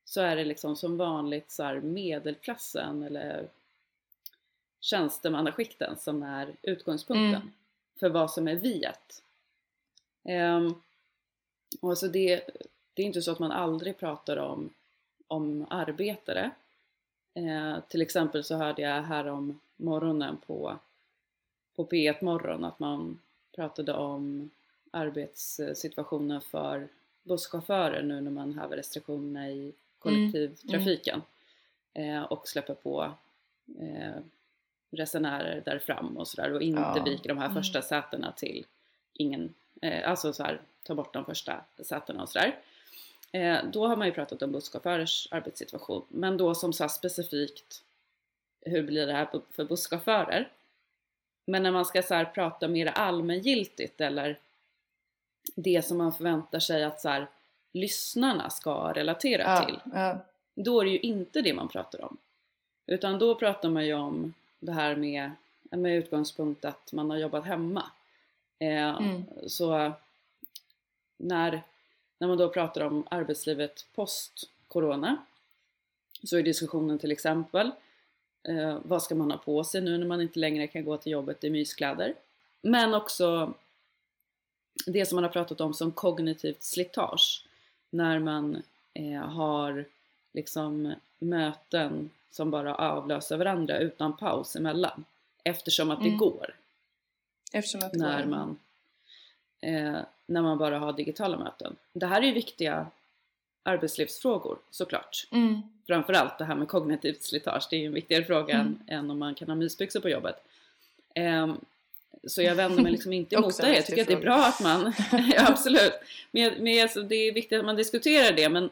[0.06, 3.48] så är det liksom som vanligt så här medelklassen eller
[4.80, 7.52] tjänstemannaskikten som är utgångspunkten Mm.
[8.00, 9.24] för vad som är viet.
[10.30, 10.82] Um,
[11.82, 12.42] och alltså det,
[12.94, 14.70] det är inte så att man aldrig pratar om,
[15.28, 16.52] om arbetare.
[17.34, 20.78] Eh, till exempel så hörde jag här om morgonen på,
[21.76, 23.20] på P1 Morgon att man
[23.56, 24.50] pratade om
[24.92, 26.88] arbetssituationen för
[27.24, 31.22] busschaufförer nu när man häver restriktionerna i kollektivtrafiken
[31.94, 33.12] eh, och släpper på
[33.80, 34.22] eh,
[34.92, 37.04] resenärer där fram och sådär och inte Ja.
[37.06, 37.56] viker de här Mm.
[37.56, 38.66] första sätena till
[39.14, 42.60] ingen, eh, alltså så här, ta bort de första sätena och sådär.
[43.32, 47.84] Eh, då har man ju pratat om busschaufförers arbetssituation, men då som så specifikt
[48.62, 50.50] hur blir det här för busschaufförer?
[51.46, 54.40] Men när man ska så prata mer allmängiltigt eller
[55.56, 57.28] det som man förväntar sig att så här,
[57.72, 60.18] lyssnarna ska relatera ja, till, ja.
[60.56, 62.18] då är det ju inte det man pratar om.
[62.86, 67.46] Utan då pratar man ju om det här med, med utgångspunkt att man har jobbat
[67.46, 67.84] hemma.
[68.60, 69.24] Eh, Mm.
[69.48, 69.92] Så
[71.18, 71.62] när,
[72.18, 75.18] när man då pratar om arbetslivet post-corona
[76.24, 77.72] så är diskussionen till exempel
[78.44, 81.12] eh, vad ska man ha på sig nu när man inte längre kan gå till
[81.12, 82.14] jobbet i myskläder?
[82.62, 83.54] Men också
[84.86, 87.46] det som man har pratat om som kognitivt slitage.
[87.90, 89.86] När man eh, har
[90.34, 95.06] liksom möten som bara avlöser varandra utan paus emellan.
[95.44, 96.18] Eftersom att det Mm.
[96.20, 96.56] går
[97.94, 98.30] när går.
[98.30, 98.60] man,
[99.62, 101.76] eh, när man bara har digitala möten.
[101.94, 102.88] Det här är ju viktiga
[103.64, 105.28] arbetslivsfrågor såklart.
[105.32, 105.62] Mm.
[105.88, 108.80] Framförallt det här med kognitivt slitage, det är ju en viktigare fråga Mm.
[108.88, 110.36] än, än om man kan ha mysbyxor på jobbet.
[111.14, 111.58] Ehm,
[112.28, 113.76] så jag vänder mig liksom inte emot det.
[113.76, 115.94] Jag tycker att det är bra att man, ja absolut.
[116.32, 118.70] Men, men alltså, det är viktigt att man diskuterar det men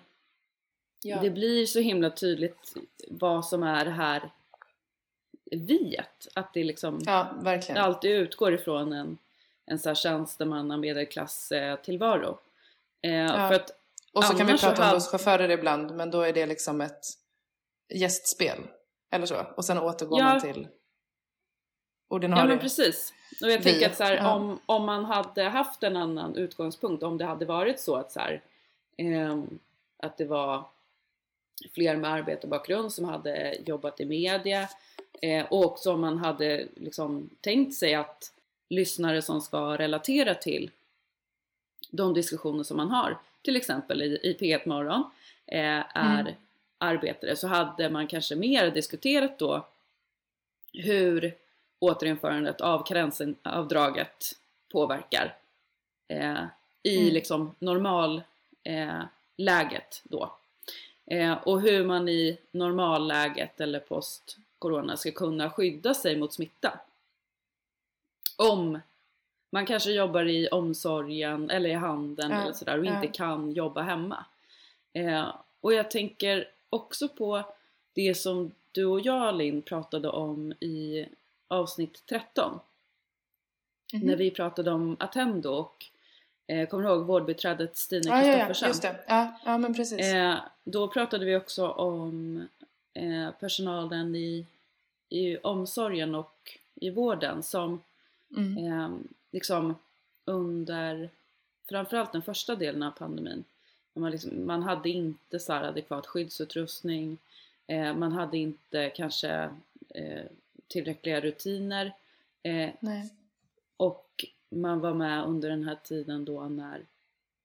[1.02, 1.20] Ja.
[1.22, 2.74] det blir så himla tydligt
[3.08, 4.30] vad som är det här
[5.52, 6.28] viet.
[6.36, 7.82] Att det liksom ja, verkligen.
[7.82, 9.18] alltid utgår ifrån en,
[9.66, 12.40] en så här tjänstemanna medelklass eh, tillvaro.
[13.02, 13.72] Eh, För att
[14.14, 17.06] Och så kan vi prata om busschaufförer ibland, men då är det liksom ett
[17.94, 18.58] gästspel.
[19.12, 19.46] Eller så.
[19.58, 20.26] Och sen återgår Ja.
[20.26, 20.68] man till
[22.08, 22.44] ordinarie.
[22.44, 23.14] Ja men precis.
[23.42, 24.34] Och jag Vi, tänker att så här, ja.
[24.36, 28.20] om, om man hade haft en annan utgångspunkt, om det hade varit så att så
[28.20, 28.42] här,
[28.98, 29.60] ehm,
[29.98, 30.66] att det var
[31.74, 34.70] fler med arbetarbakgrund som hade jobbat i media
[35.22, 38.34] eh, och också om man hade liksom tänkt sig att
[38.70, 40.72] lyssnare som ska relatera till
[41.92, 45.04] de diskussioner som man har, till exempel i, i P1 Morgon,
[45.46, 46.34] eh, är Mm.
[46.78, 49.66] arbetare så hade man kanske mer diskuterat då
[50.74, 51.36] hur
[51.80, 54.36] återinförandet av karensavdraget
[54.72, 55.36] påverkar
[56.08, 56.44] eh,
[56.84, 57.14] i Mm.
[57.14, 58.22] liksom normal
[58.64, 59.02] eh,
[59.38, 60.32] läget då.
[61.06, 63.80] Eh, och hur man i normalläget eller
[64.60, 66.80] post-corona ska kunna skydda sig mot smitta.
[68.36, 68.80] Om
[69.50, 72.96] man kanske jobbar i omsorgen eller i handeln Ja, eller sådär och ja.
[72.96, 74.26] inte kan jobba hemma.
[74.94, 77.44] Eh, och jag tänker också på
[77.94, 81.06] det som du och jag Linn pratade om i
[81.48, 82.60] avsnitt 13.
[83.94, 84.02] Mhm.
[84.02, 85.86] När vi pratade om Attendo och
[86.48, 88.68] eh, kommer du ihåg vårdbiträdet Stina ja, ja, ja, Kristoffersen?
[88.68, 89.04] just det.
[89.08, 90.14] Ja, ja men precis.
[90.14, 92.48] Eh, då pratade vi också om
[92.98, 94.46] eh, personalen i,
[95.10, 97.80] i omsorgen och i vården som
[98.36, 98.58] Mm.
[98.58, 98.90] eh,
[99.32, 99.76] liksom
[100.26, 101.10] under
[101.70, 103.44] framförallt den första delen av pandemin.
[103.94, 107.18] Man, liksom, man hade inte så adekvat skyddsutrustning,
[107.68, 109.50] eh, man hade inte kanske
[109.90, 110.26] eh,
[110.68, 111.94] tillräckliga rutiner
[112.44, 112.70] eh,
[113.78, 116.82] och man var med under den här tiden då när,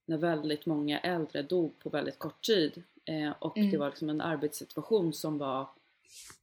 [0.06, 2.82] när väldigt många äldre dog på väldigt kort tid.
[3.04, 3.70] Eh, och Mm.
[3.70, 5.66] det var liksom en arbetssituation som var,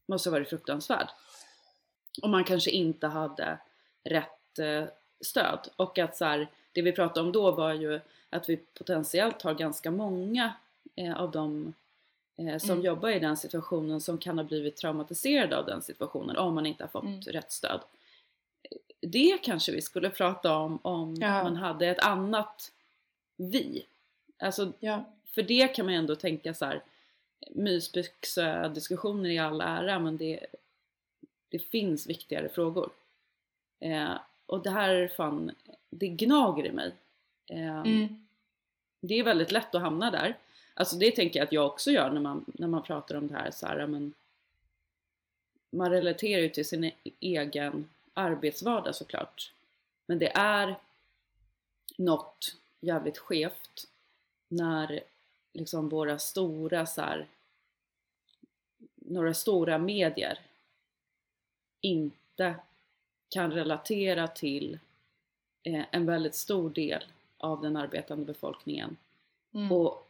[0.06, 1.08] måste ha varit fruktansvärd.
[2.22, 3.58] Och man kanske inte hade
[4.04, 4.84] rätt eh,
[5.22, 5.68] stöd.
[5.76, 9.54] Och att så här, det vi pratade om då var ju att vi potentiellt har
[9.54, 10.54] ganska många
[10.96, 11.74] eh, av de
[12.38, 12.86] eh, som Mm.
[12.86, 16.84] jobbar i den situationen som kan ha blivit traumatiserade av den situationen om man inte
[16.84, 17.22] har fått Mm.
[17.22, 17.80] rätt stöd.
[19.02, 21.44] Det kanske vi skulle prata om om Ja.
[21.44, 22.72] man hade ett annat
[23.38, 23.86] vi.
[24.40, 25.04] Alltså, Ja.
[25.40, 26.82] För det kan man ju ändå tänka så här
[27.50, 30.46] mysbyxa-diskussioner i all ära men det,
[31.50, 32.90] det finns viktigare frågor.
[33.80, 34.14] Eh,
[34.46, 35.52] och det här är fan,
[35.90, 36.92] det gnager i mig.
[37.48, 38.26] Eh, Mm.
[39.02, 40.38] det är väldigt lätt att hamna där.
[40.74, 43.34] Alltså det tänker jag att jag också gör när man, när man pratar om det
[43.34, 43.52] här.
[43.52, 44.14] Så här men
[45.70, 49.52] man relaterar ju till sin e- egen arbetsvardag såklart.
[50.06, 50.76] Men det är
[51.98, 53.88] något jävligt skevt
[54.48, 55.00] när
[55.54, 57.28] liksom våra stora så här,
[58.96, 60.40] några stora medier
[61.82, 62.56] inte
[63.30, 64.80] kan relatera till
[65.64, 67.04] eh, en väldigt stor del
[67.38, 68.98] av den arbetande befolkningen
[69.54, 69.72] Mm.
[69.72, 70.08] och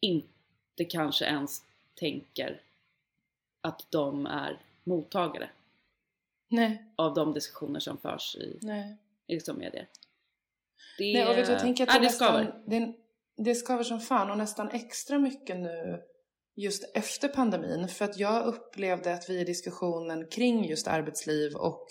[0.00, 1.62] inte kanske ens
[1.94, 2.60] tänker
[3.60, 5.50] att de är mottagare
[6.48, 6.84] Nej.
[6.96, 8.96] av de diskussioner som förs i, Nej.
[9.26, 9.86] i liksom medier.
[10.98, 12.92] Det, Nej, och vet du, jag tänker att det, det nästan, det,
[13.44, 16.00] det skaver som fan och nästan extra mycket nu
[16.56, 17.88] just efter pandemin.
[17.88, 21.86] För att jag upplevde att vi i diskussionen kring just arbetsliv och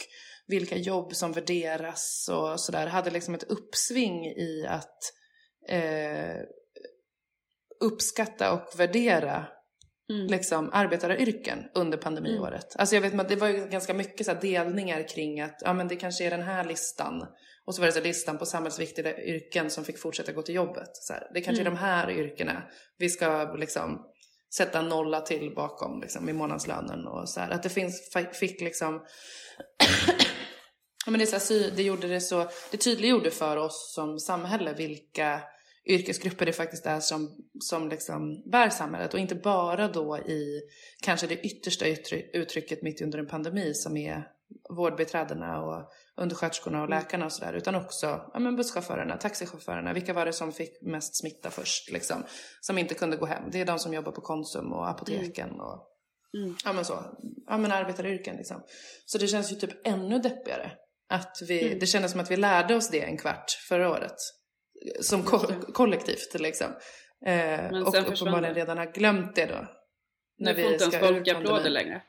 [0.47, 4.97] vilka jobb som värderas och sådär hade liksom ett uppsving i att
[5.69, 6.41] eh,
[7.79, 9.47] uppskatta och värdera
[10.09, 10.27] Mm.
[10.27, 12.75] liksom arbetaryrken under pandemiåret.
[12.75, 15.87] Alltså jag vet att det var ju ganska mycket så delningar kring att ja men
[15.87, 17.25] det kanske är den här listan
[17.69, 20.89] och så var det så listan på samhällsviktiga yrken som fick fortsätta gå till jobbet.
[20.93, 21.73] Så här, det kanske Mm.
[21.73, 22.63] är de här yrkena
[22.97, 24.05] vi ska liksom
[24.55, 27.49] sätta nolla till bakom liksom, i månadslönen och så här.
[27.49, 29.05] Att det finns, fick liksom
[31.07, 34.73] men det, är så här, det, gjorde det, så, det tydliggjorde för oss som samhälle
[34.73, 35.41] vilka
[35.89, 40.61] yrkesgrupper det faktiskt är som, som liksom bär samhället och inte bara då i
[41.03, 41.85] kanske det yttersta
[42.33, 44.38] uttrycket mitt under en pandemi som är
[44.69, 46.99] vårdbiträdena och undersköterskorna och Mm.
[46.99, 51.19] läkarna och sådär utan också ja, men busschaufförerna, taxichaufförerna, vilka var det som fick mest
[51.19, 52.23] smitta först liksom,
[52.61, 53.43] som inte kunde gå hem.
[53.51, 55.85] Det är de som jobbar på Konsum och apoteken och
[56.37, 56.55] Mm.
[56.65, 57.03] ja men så,
[57.47, 58.63] ja men arbetaryrken liksom.
[59.05, 60.71] Så det känns ju typ ännu deppigare
[61.09, 61.79] att vi, Mm.
[61.79, 64.15] det kändes som att vi lärde oss det en kvart förra året.
[65.01, 66.67] Som ko- kollektivt liksom.
[67.25, 69.67] Eh, och uppenbarligen redan har glömt det då.
[70.37, 71.73] Nu får inte ens ur folk applåder pandemin.
[71.73, 72.01] längre.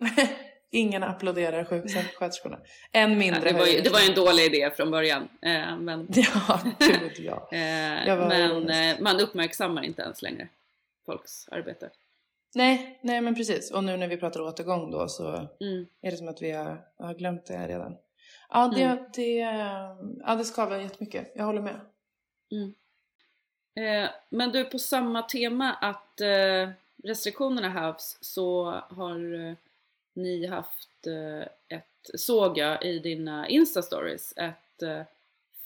[0.70, 2.58] Ingen applåderar sjuksköterskorna.
[2.92, 5.28] Än mindre Ja, det, var ju, det var ju en dålig idé från början.
[5.42, 7.48] Eh, men Ja, gud ja.
[7.52, 10.48] eh, men eh, man uppmärksammar inte ens längre
[11.06, 11.90] folks arbete.
[12.54, 13.70] Nej, nej men precis.
[13.70, 15.86] Och nu när vi pratar återgång då så Mm.
[16.02, 17.96] är det som att vi har, har glömt det redan.
[18.50, 19.04] Ja, det, Mm.
[19.14, 19.34] det,
[20.26, 21.32] ja, det skaver jättemycket.
[21.34, 21.80] Jag håller med.
[23.76, 26.68] Eh, men du, på samma tema att eh,
[27.04, 29.54] restriktionerna hävs så har eh,
[30.18, 35.02] ni haft eh, ett, såg jag i dina Insta-stories, ett eh,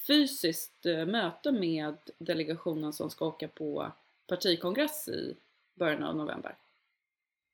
[0.07, 3.93] fysiskt eh, möte med delegationen som ska åka på
[4.29, 5.37] partikongress i
[5.75, 6.57] början av november.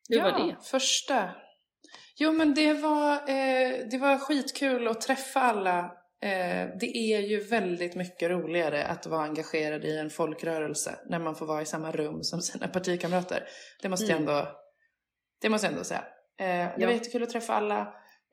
[0.08, 0.56] Hur var det?
[0.62, 1.30] första.
[2.16, 5.78] Jo men det var, eh, det var skitkul att träffa alla.
[6.20, 11.34] Eh, det är ju väldigt mycket roligare att vara engagerad i en folkrörelse när man
[11.36, 13.48] får vara i samma rum som sina partikamrater.
[13.82, 14.28] Det måste jag Mm.
[14.28, 14.48] ändå,
[15.40, 16.04] det måste jag ändå säga.
[16.38, 17.80] Eh, det var jättekul att träffa alla.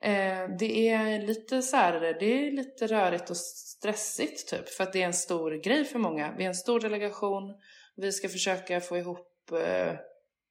[0.02, 4.92] Eh, det är lite så här, det är lite rörigt och stressigt typ för att
[4.92, 6.34] det är en stor grej för många.
[6.38, 7.54] Vi är en stor delegation.
[7.96, 9.94] Vi ska försöka få ihop eh,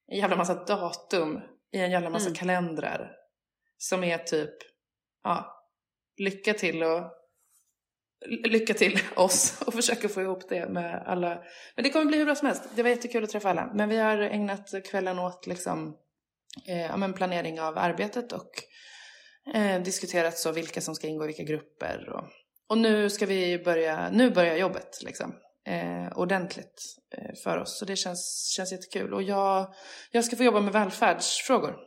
[0.08, 1.42] en jävla massa datum
[1.72, 2.36] i en jävla massa Mm.
[2.36, 3.12] kalendrar.
[3.78, 4.54] Som är typ,
[5.24, 5.64] ja,
[6.18, 7.12] lycka till och
[8.28, 11.44] lycka till oss och försöka få ihop det med alla.
[11.76, 12.64] Men det kommer bli hur bra som helst.
[12.76, 13.72] Det var jättekul att träffa alla.
[13.74, 15.98] Men vi har ägnat kvällen åt liksom,
[16.68, 18.52] eh, men planering av arbetet och
[19.54, 22.10] eh, diskuterat så vilka som ska ingå i vilka grupper.
[22.10, 22.24] Och,
[22.68, 25.36] och nu ska vi börja, nu börjar jobbet liksom.
[25.68, 27.80] Eh, ordentligt eh, för oss.
[27.80, 29.14] Så det känns, känns jättekul.
[29.14, 29.74] Och jag,
[30.12, 31.78] jag ska få jobba med välfärdsfrågor.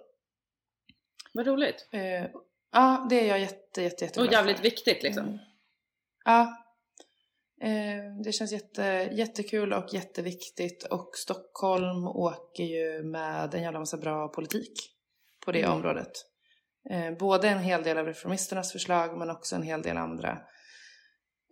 [1.32, 1.88] Vad roligt!
[1.92, 2.30] Eh,
[2.72, 5.24] ja, det är jag jätte, jätte, jätte Och jävligt viktigt liksom.
[5.24, 5.38] Mm.
[6.24, 6.67] Ja.
[7.62, 8.82] Eh, det känns jätte,
[9.12, 10.84] jättekul och jätteviktigt.
[10.84, 14.72] Och Stockholm åker ju med en jävla massa bra politik
[15.44, 15.72] på det Mm.
[15.76, 16.12] området.
[16.90, 20.38] Eh, både en hel del av reformisternas förslag men också en hel del andra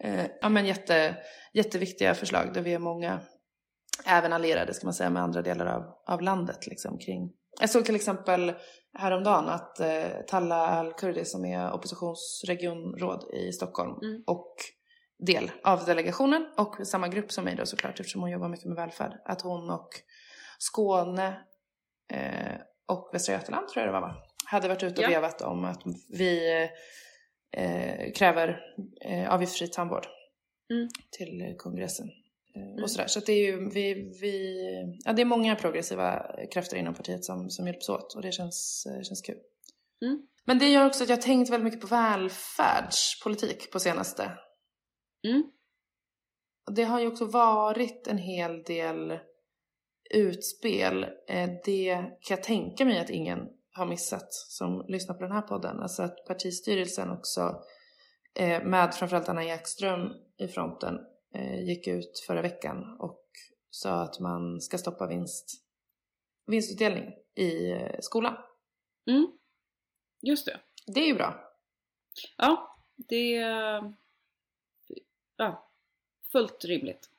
[0.05, 1.17] eh, ja, men jätte,
[1.53, 3.21] jätteviktiga förslag där vi är många,
[4.07, 6.67] även allierade ska man säga, med andra delar av, av landet.
[6.67, 7.33] Liksom, kring.
[7.61, 8.55] Jag såg till exempel
[8.99, 14.23] häromdagen att eh, Talla Al-Kurdi som är oppositionsregionråd i Stockholm Mm.
[14.27, 14.55] och
[15.19, 18.77] del av delegationen och samma grupp som mig då såklart eftersom hon jobbar mycket med
[18.77, 19.13] välfärd.
[19.25, 19.89] Att hon och
[20.59, 21.41] Skåne
[22.13, 22.57] eh,
[22.89, 24.15] och Västra Götaland tror jag det var va?
[24.45, 25.09] Hade varit ute och Ja.
[25.21, 26.63] vevat om att vi
[27.57, 28.61] eh, kräver
[29.05, 30.07] eh, avgiftsfri tandvård
[30.71, 30.89] Mm.
[31.11, 32.07] till kongressen.
[32.07, 32.83] Eh, Mm.
[32.83, 33.07] Och sådär.
[33.07, 34.57] Så att det är ju vi, vi,
[35.05, 38.87] ja, det är många progressiva krafter inom partiet som, som hjälps åt och det känns,
[38.87, 39.39] eh, känns kul.
[40.03, 40.23] Mm.
[40.45, 44.31] Men det gör också att jag har tänkt väldigt mycket på välfärdspolitik på senaste.
[45.27, 45.51] Mm.
[46.71, 49.19] Det har ju också varit en hel del
[50.11, 51.05] utspel.
[51.29, 55.43] Eh, Det kan jag tänka mig att ingen har missat som lyssnar på den här
[55.43, 55.81] podden.
[55.81, 57.63] Alltså att partistyrelsen också
[58.35, 60.99] eh, med framförallt Anna Ekström i fronten
[61.35, 63.23] eh, gick ut förra veckan och
[63.71, 65.65] sa att man ska stoppa vinst,
[66.47, 68.37] vinstutdelning i skolan.
[69.11, 69.27] Mm.
[70.23, 70.61] Just det.
[70.87, 71.41] Det är ju bra.
[72.37, 73.95] Ja, det är
[75.37, 75.69] ja,
[76.33, 77.11] fullt rimligt.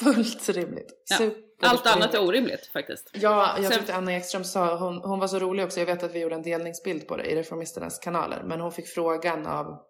[0.00, 0.92] Fullt rimligt.
[1.18, 1.30] Ja,
[1.68, 3.10] Allt annat är orimligt faktiskt.
[3.14, 6.02] Ja, jag Sen- tyckte Anna Ekström sa, hon, hon var så rolig också, jag vet
[6.02, 9.82] att vi gjorde en delningsbild på det i Reformisternas kanaler, men hon fick frågan av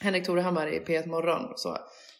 [0.00, 1.78] Henrik Torehammar i P1 Morgon och så.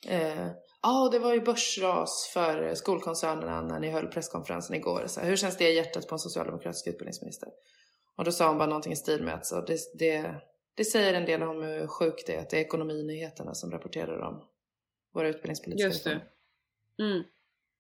[0.09, 0.47] Eh,
[0.85, 5.05] Ja, det var ju börsras för skolkoncernerna när ni höll presskonferensen igår.
[5.07, 7.49] Så här, hur känns det i hjärtat på en socialdemokratisk utbildningsminister?
[8.17, 10.35] Och då sa hon bara någonting i stil med att så, det, det,
[10.77, 14.19] det säger en del om hur sjukt det är att det är ekonominyheterna som rapporterar
[14.21, 14.45] om
[15.13, 16.21] våra utbildningspolitiska Just det.
[16.99, 17.23] Mm.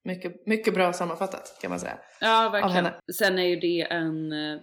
[0.02, 1.98] Mycket, mycket bra sammanfattat kan man säga.
[2.20, 2.88] Ja, verkligen.
[3.14, 4.60] Sen är ju det en eh,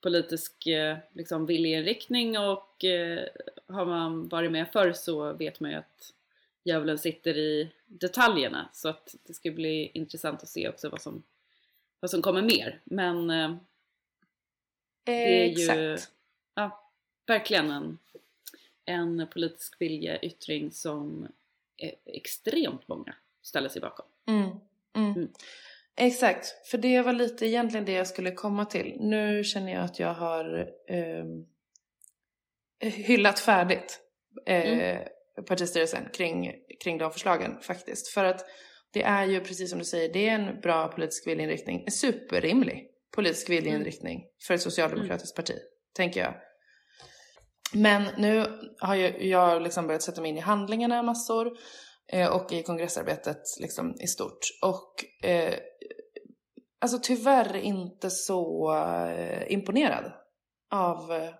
[0.00, 3.28] politisk eh, liksom, viljeinriktning och eh,
[3.66, 6.12] har man varit med förr så vet man ju att
[6.64, 8.68] djävulen sitter i detaljerna.
[8.72, 11.22] Så att det ska bli intressant att se också vad som,
[12.00, 12.80] vad som kommer mer.
[12.84, 13.54] Men eh,
[15.04, 15.98] det är ju
[16.54, 16.90] ja,
[17.26, 17.98] verkligen en,
[18.84, 21.28] en politisk viljeyttring som
[22.06, 24.06] extremt många ställer sig bakom.
[24.28, 24.50] Mm.
[24.96, 25.12] Mm.
[25.12, 25.28] Mm.
[25.96, 28.96] Exakt, för det var lite egentligen det jag skulle komma till.
[29.00, 31.46] Nu känner jag att jag har ehm,
[32.80, 34.00] hyllat färdigt
[34.46, 34.98] eh,
[35.46, 36.52] partistyrelsen kring,
[36.84, 38.08] kring de förslagen faktiskt.
[38.08, 38.46] För att
[38.92, 41.82] det är ju precis som du säger, det är en bra politisk viljeinriktning.
[41.86, 45.54] En superrimlig politisk viljeinriktning för ett socialdemokratiskt parti,
[45.96, 46.34] tänker jag.
[47.72, 48.46] Men nu
[48.78, 51.50] har ju jag liksom börjat sätta mig in i handlingarna massor
[52.12, 54.38] eh, och i kongressarbetet liksom i stort.
[54.62, 55.54] Och eh,
[56.80, 60.12] alltså tyvärr inte så eh, imponerad
[60.70, 61.30] av eh,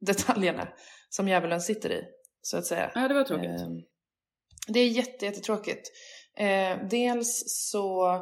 [0.00, 0.68] detaljerna
[1.08, 2.04] som djävulen sitter i,
[2.42, 2.90] så att säga.
[2.94, 3.60] Ja, det var tråkigt.
[3.60, 3.68] Eh,
[4.68, 5.90] det är jätte, jättetråkigt.
[6.36, 8.16] Eh, dels så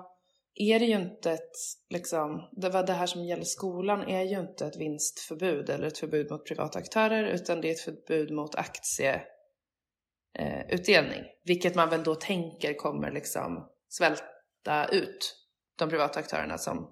[0.60, 1.56] är det ju inte ett,
[1.90, 6.30] liksom, det, det här som gäller skolan är ju inte ett vinstförbud eller ett förbud
[6.30, 11.24] mot privata aktörer utan det är ett förbud mot aktieutdelning.
[11.44, 15.36] vilket man väl då tänker kommer liksom svälta ut
[15.78, 16.90] de privata aktörerna som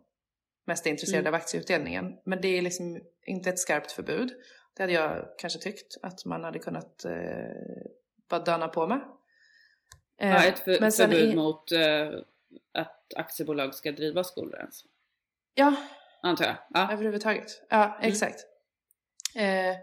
[0.67, 1.35] mest är intresserade Mm.
[1.35, 2.13] av aktieutdelningen.
[2.25, 4.31] Men det är liksom inte ett skarpt förbud.
[4.77, 7.13] Det hade jag kanske tyckt att man hade kunnat eh,
[8.31, 9.01] bara döna på med.
[10.21, 12.11] Eh, Ja, ett för, men sen förbud är- mot eh,
[12.79, 14.75] att aktiebolag ska driva skolor ens.
[15.55, 15.75] Ja,
[16.23, 16.57] Antar jag.
[16.71, 16.93] Ja.
[16.93, 17.47] överhuvudtaget.
[17.69, 18.09] Ja, Mm.
[18.13, 18.41] exakt.
[19.37, 19.77] Eh,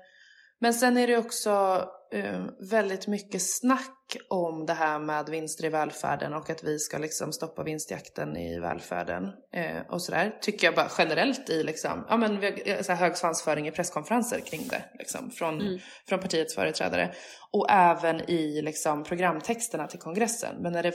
[0.59, 5.69] men sen är det också eh, väldigt mycket snack om det här med vinster i
[5.69, 10.37] välfärden och att vi ska liksom stoppa vinstjakten i välfärden eh, och sådär.
[10.41, 14.39] Tycker jag bara generellt i liksom, ja men har, så här, hög svansföring i presskonferenser
[14.39, 15.79] kring det liksom från, Mm.
[16.09, 17.15] från partiets företrädare.
[17.51, 20.55] Och även i liksom programtexterna till kongressen.
[20.61, 20.93] Men när det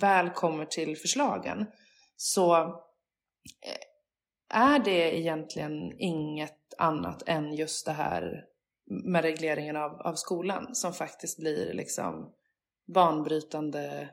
[0.00, 1.66] väl kommer till förslagen
[2.16, 3.78] så eh,
[4.54, 8.44] är det egentligen inget annat än just det här
[9.04, 12.32] med regleringen av, av skolan som faktiskt blir liksom
[12.94, 14.10] banbrytande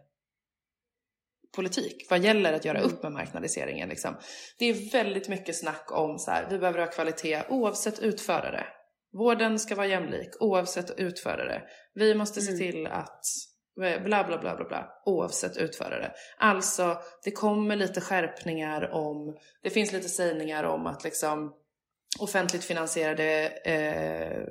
[1.55, 3.89] politik vad gäller att göra upp med marknadiseringen.
[3.89, 4.15] Liksom.
[4.59, 8.65] Det är väldigt mycket snack om så här, vi behöver ha kvalitet oavsett utförare.
[9.11, 11.61] Vården ska vara jämlik oavsett utförare.
[11.93, 12.71] Vi måste se Mm.
[12.71, 13.21] till att
[13.75, 16.11] bla bla bla bla bla oavsett utförare.
[16.37, 21.53] Alltså det kommer lite skärpningar om, det finns lite sägningar om att liksom
[22.19, 24.43] offentligt finansierade eh,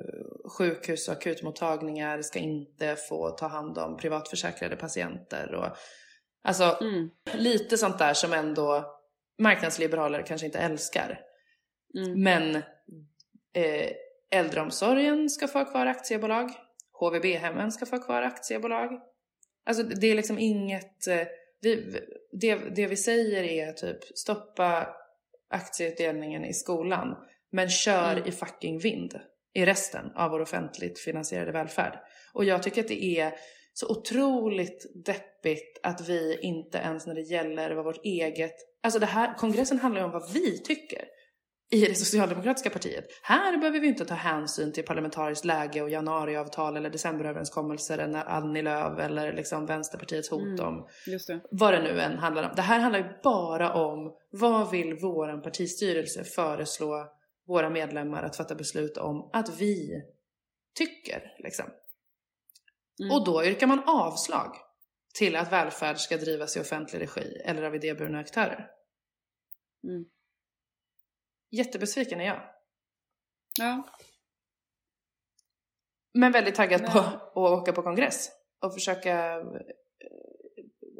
[0.57, 5.55] sjukhus och akutmottagningar ska inte få ta hand om privatförsäkrade patienter.
[5.55, 5.77] Och,
[6.43, 7.09] alltså Mm.
[7.33, 8.85] lite sånt där som ändå
[9.39, 11.19] marknadsliberaler kanske inte älskar.
[11.97, 12.23] Mm.
[12.23, 12.55] Men
[13.53, 13.91] eh,
[14.31, 16.51] äldreomsorgen ska få ha kvar aktiebolag.
[16.99, 19.01] HVB-hemmen ska få ha kvar aktiebolag.
[19.65, 21.07] Alltså det är liksom inget...
[21.07, 21.27] Eh,
[21.61, 21.99] vi,
[22.31, 24.87] det, det vi säger är typ stoppa
[25.49, 27.15] aktieutdelningen i skolan.
[27.51, 28.27] Men kör Mm.
[28.27, 29.19] i fucking vind
[29.53, 31.99] i resten av vår offentligt finansierade välfärd.
[32.33, 33.33] Och jag tycker att det är
[33.73, 38.55] så otroligt deppigt att vi inte ens när det gäller vad vårt eget...
[38.83, 41.05] Alltså det här, kongressen handlar ju om vad vi tycker
[41.73, 43.05] i det socialdemokratiska partiet.
[43.21, 48.61] Här behöver vi inte ta hänsyn till parlamentariskt läge och januariavtal eller decemberöverenskommelser eller Annie
[48.61, 50.65] Lööf eller liksom Vänsterpartiets hot Mm.
[50.65, 51.39] om Just det.
[51.51, 52.55] vad det nu än handlar om.
[52.55, 57.07] Det här handlar ju bara om vad vill våran partistyrelse föreslå
[57.47, 60.01] våra medlemmar att fatta beslut om att vi
[60.77, 61.31] tycker.
[61.39, 61.65] Liksom.
[62.99, 63.15] Mm.
[63.15, 64.55] Och då yrkar man avslag
[65.19, 68.67] till att välfärd ska drivas i offentlig regi eller av idéburna aktörer.
[69.83, 70.05] Mm.
[71.57, 72.41] Jättebesviken är jag.
[73.59, 73.83] Ja.
[76.13, 78.31] Men väldigt taggad Men- på att åka på kongress
[78.61, 79.45] och försöka eh,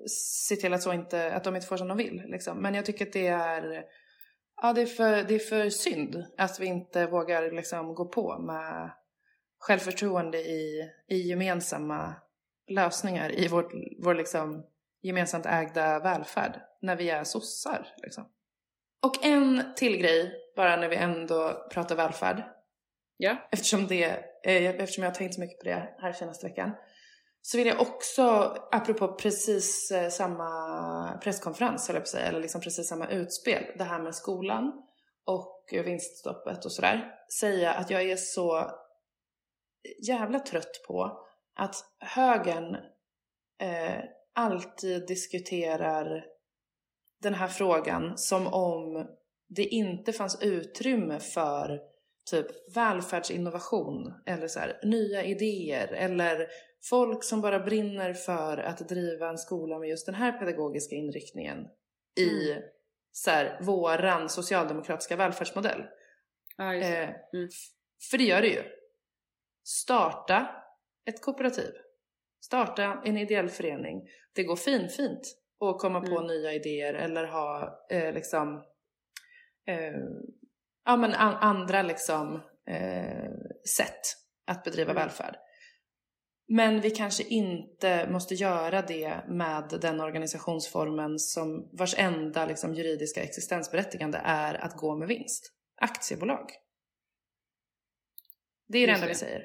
[0.09, 2.23] se till att, så inte, att de inte får som de vill.
[2.25, 2.57] Liksom.
[2.57, 3.85] Men jag tycker att det är,
[4.61, 8.39] ja, det är, för, det är för synd att vi inte vågar liksom, gå på
[8.39, 8.91] med
[9.59, 12.15] självförtroende i, i gemensamma
[12.67, 13.71] lösningar i vårt,
[14.03, 14.65] vår liksom,
[15.01, 17.87] gemensamt ägda välfärd när vi är sossar.
[17.97, 18.29] Liksom.
[19.05, 22.43] Och en till grej, bara när vi ändå pratar välfärd
[23.17, 23.47] Ja.
[23.51, 24.03] eftersom, det,
[24.43, 26.71] eftersom jag har tänkt så mycket på det här senaste veckan.
[27.41, 28.23] Så vill jag också,
[28.71, 34.15] apropå precis eh, samma presskonferens, att säga, eller liksom precis samma utspel, det här med
[34.15, 34.71] skolan
[35.25, 38.71] och vinststoppet och sådär, säga att jag är så
[40.07, 41.25] jävla trött på
[41.55, 42.75] att högern
[43.61, 44.03] eh,
[44.35, 46.25] alltid diskuterar
[47.21, 49.07] den här frågan som om
[49.55, 51.81] det inte fanns utrymme för
[52.31, 56.47] typ välfärdsinnovation eller så här, nya idéer eller
[56.89, 61.67] folk som bara brinner för att driva en skola med just den här pedagogiska inriktningen
[62.19, 62.55] i
[63.11, 65.83] så här, våran socialdemokratiska välfärdsmodell.
[66.57, 66.63] Det.
[66.63, 67.49] Eh, Mm.
[68.11, 68.63] För det gör det ju.
[69.63, 70.47] Starta
[71.05, 71.71] ett kooperativ.
[72.45, 74.01] Starta en ideell förening.
[74.35, 75.21] Det går fin, fint
[75.59, 76.27] att komma på Mm.
[76.27, 78.63] nya idéer eller ha eh, liksom
[79.67, 79.93] eh,
[80.85, 82.35] ja, men an, andra liksom
[82.67, 83.31] eh,
[83.77, 84.01] sätt
[84.47, 85.01] att bedriva Mm.
[85.01, 85.35] välfärd.
[86.47, 93.23] Men vi kanske inte måste göra det med den organisationsformen som vars enda liksom, juridiska
[93.23, 95.53] existensberättigande är att gå med vinst.
[95.81, 96.49] Aktiebolag.
[98.67, 99.43] Det är det enda vi säger.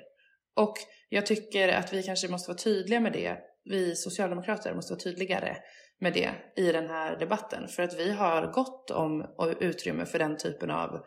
[0.57, 0.75] Och
[1.09, 3.39] jag tycker att vi kanske måste vara tydliga med det.
[3.64, 5.57] Vi socialdemokrater måste vara tydligare
[6.01, 7.68] med det i den här debatten.
[7.68, 9.26] För att vi har gott om
[9.61, 11.05] utrymme för den typen av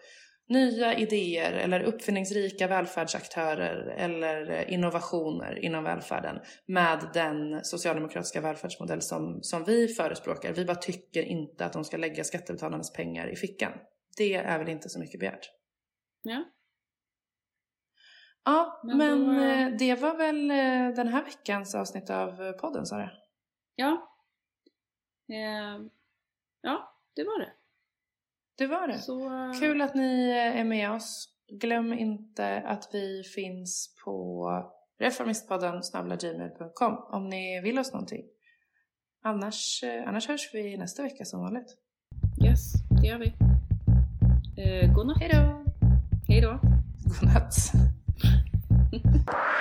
[0.49, 9.63] nya idéer eller uppfinningsrika välfärdsaktörer eller innovationer inom välfärden med den socialdemokratiska välfärdsmodell som, som
[9.63, 10.53] vi förespråkar.
[10.53, 13.71] Vi bara tycker inte att de ska lägga skattebetalarnas pengar i fickan.
[14.17, 15.49] Det är väl inte så mycket begärt.
[16.21, 16.43] Ja.
[18.43, 22.51] Ja, Men men, då, eh, eh, det var väl eh, den här veckans avsnitt av
[22.53, 23.09] podden Sara?
[23.75, 24.10] Ja.
[25.31, 25.81] Eh,
[26.61, 27.51] ja, det var det.
[28.57, 28.99] Det var det.
[28.99, 31.27] Så, eh, Kul att ni eh, är med oss.
[31.51, 34.47] Glöm inte att vi finns på
[34.99, 35.81] reformistpodden
[36.19, 38.23] gmail.com om ni vill oss någonting.
[39.23, 41.77] Annars, eh, annars hörs vi nästa vecka som vanligt.
[42.45, 43.33] Yes, det gör vi.
[44.63, 45.17] Eh, god natt.
[45.19, 45.65] Hej då!
[46.27, 46.59] Hej då.
[47.03, 47.55] God natt.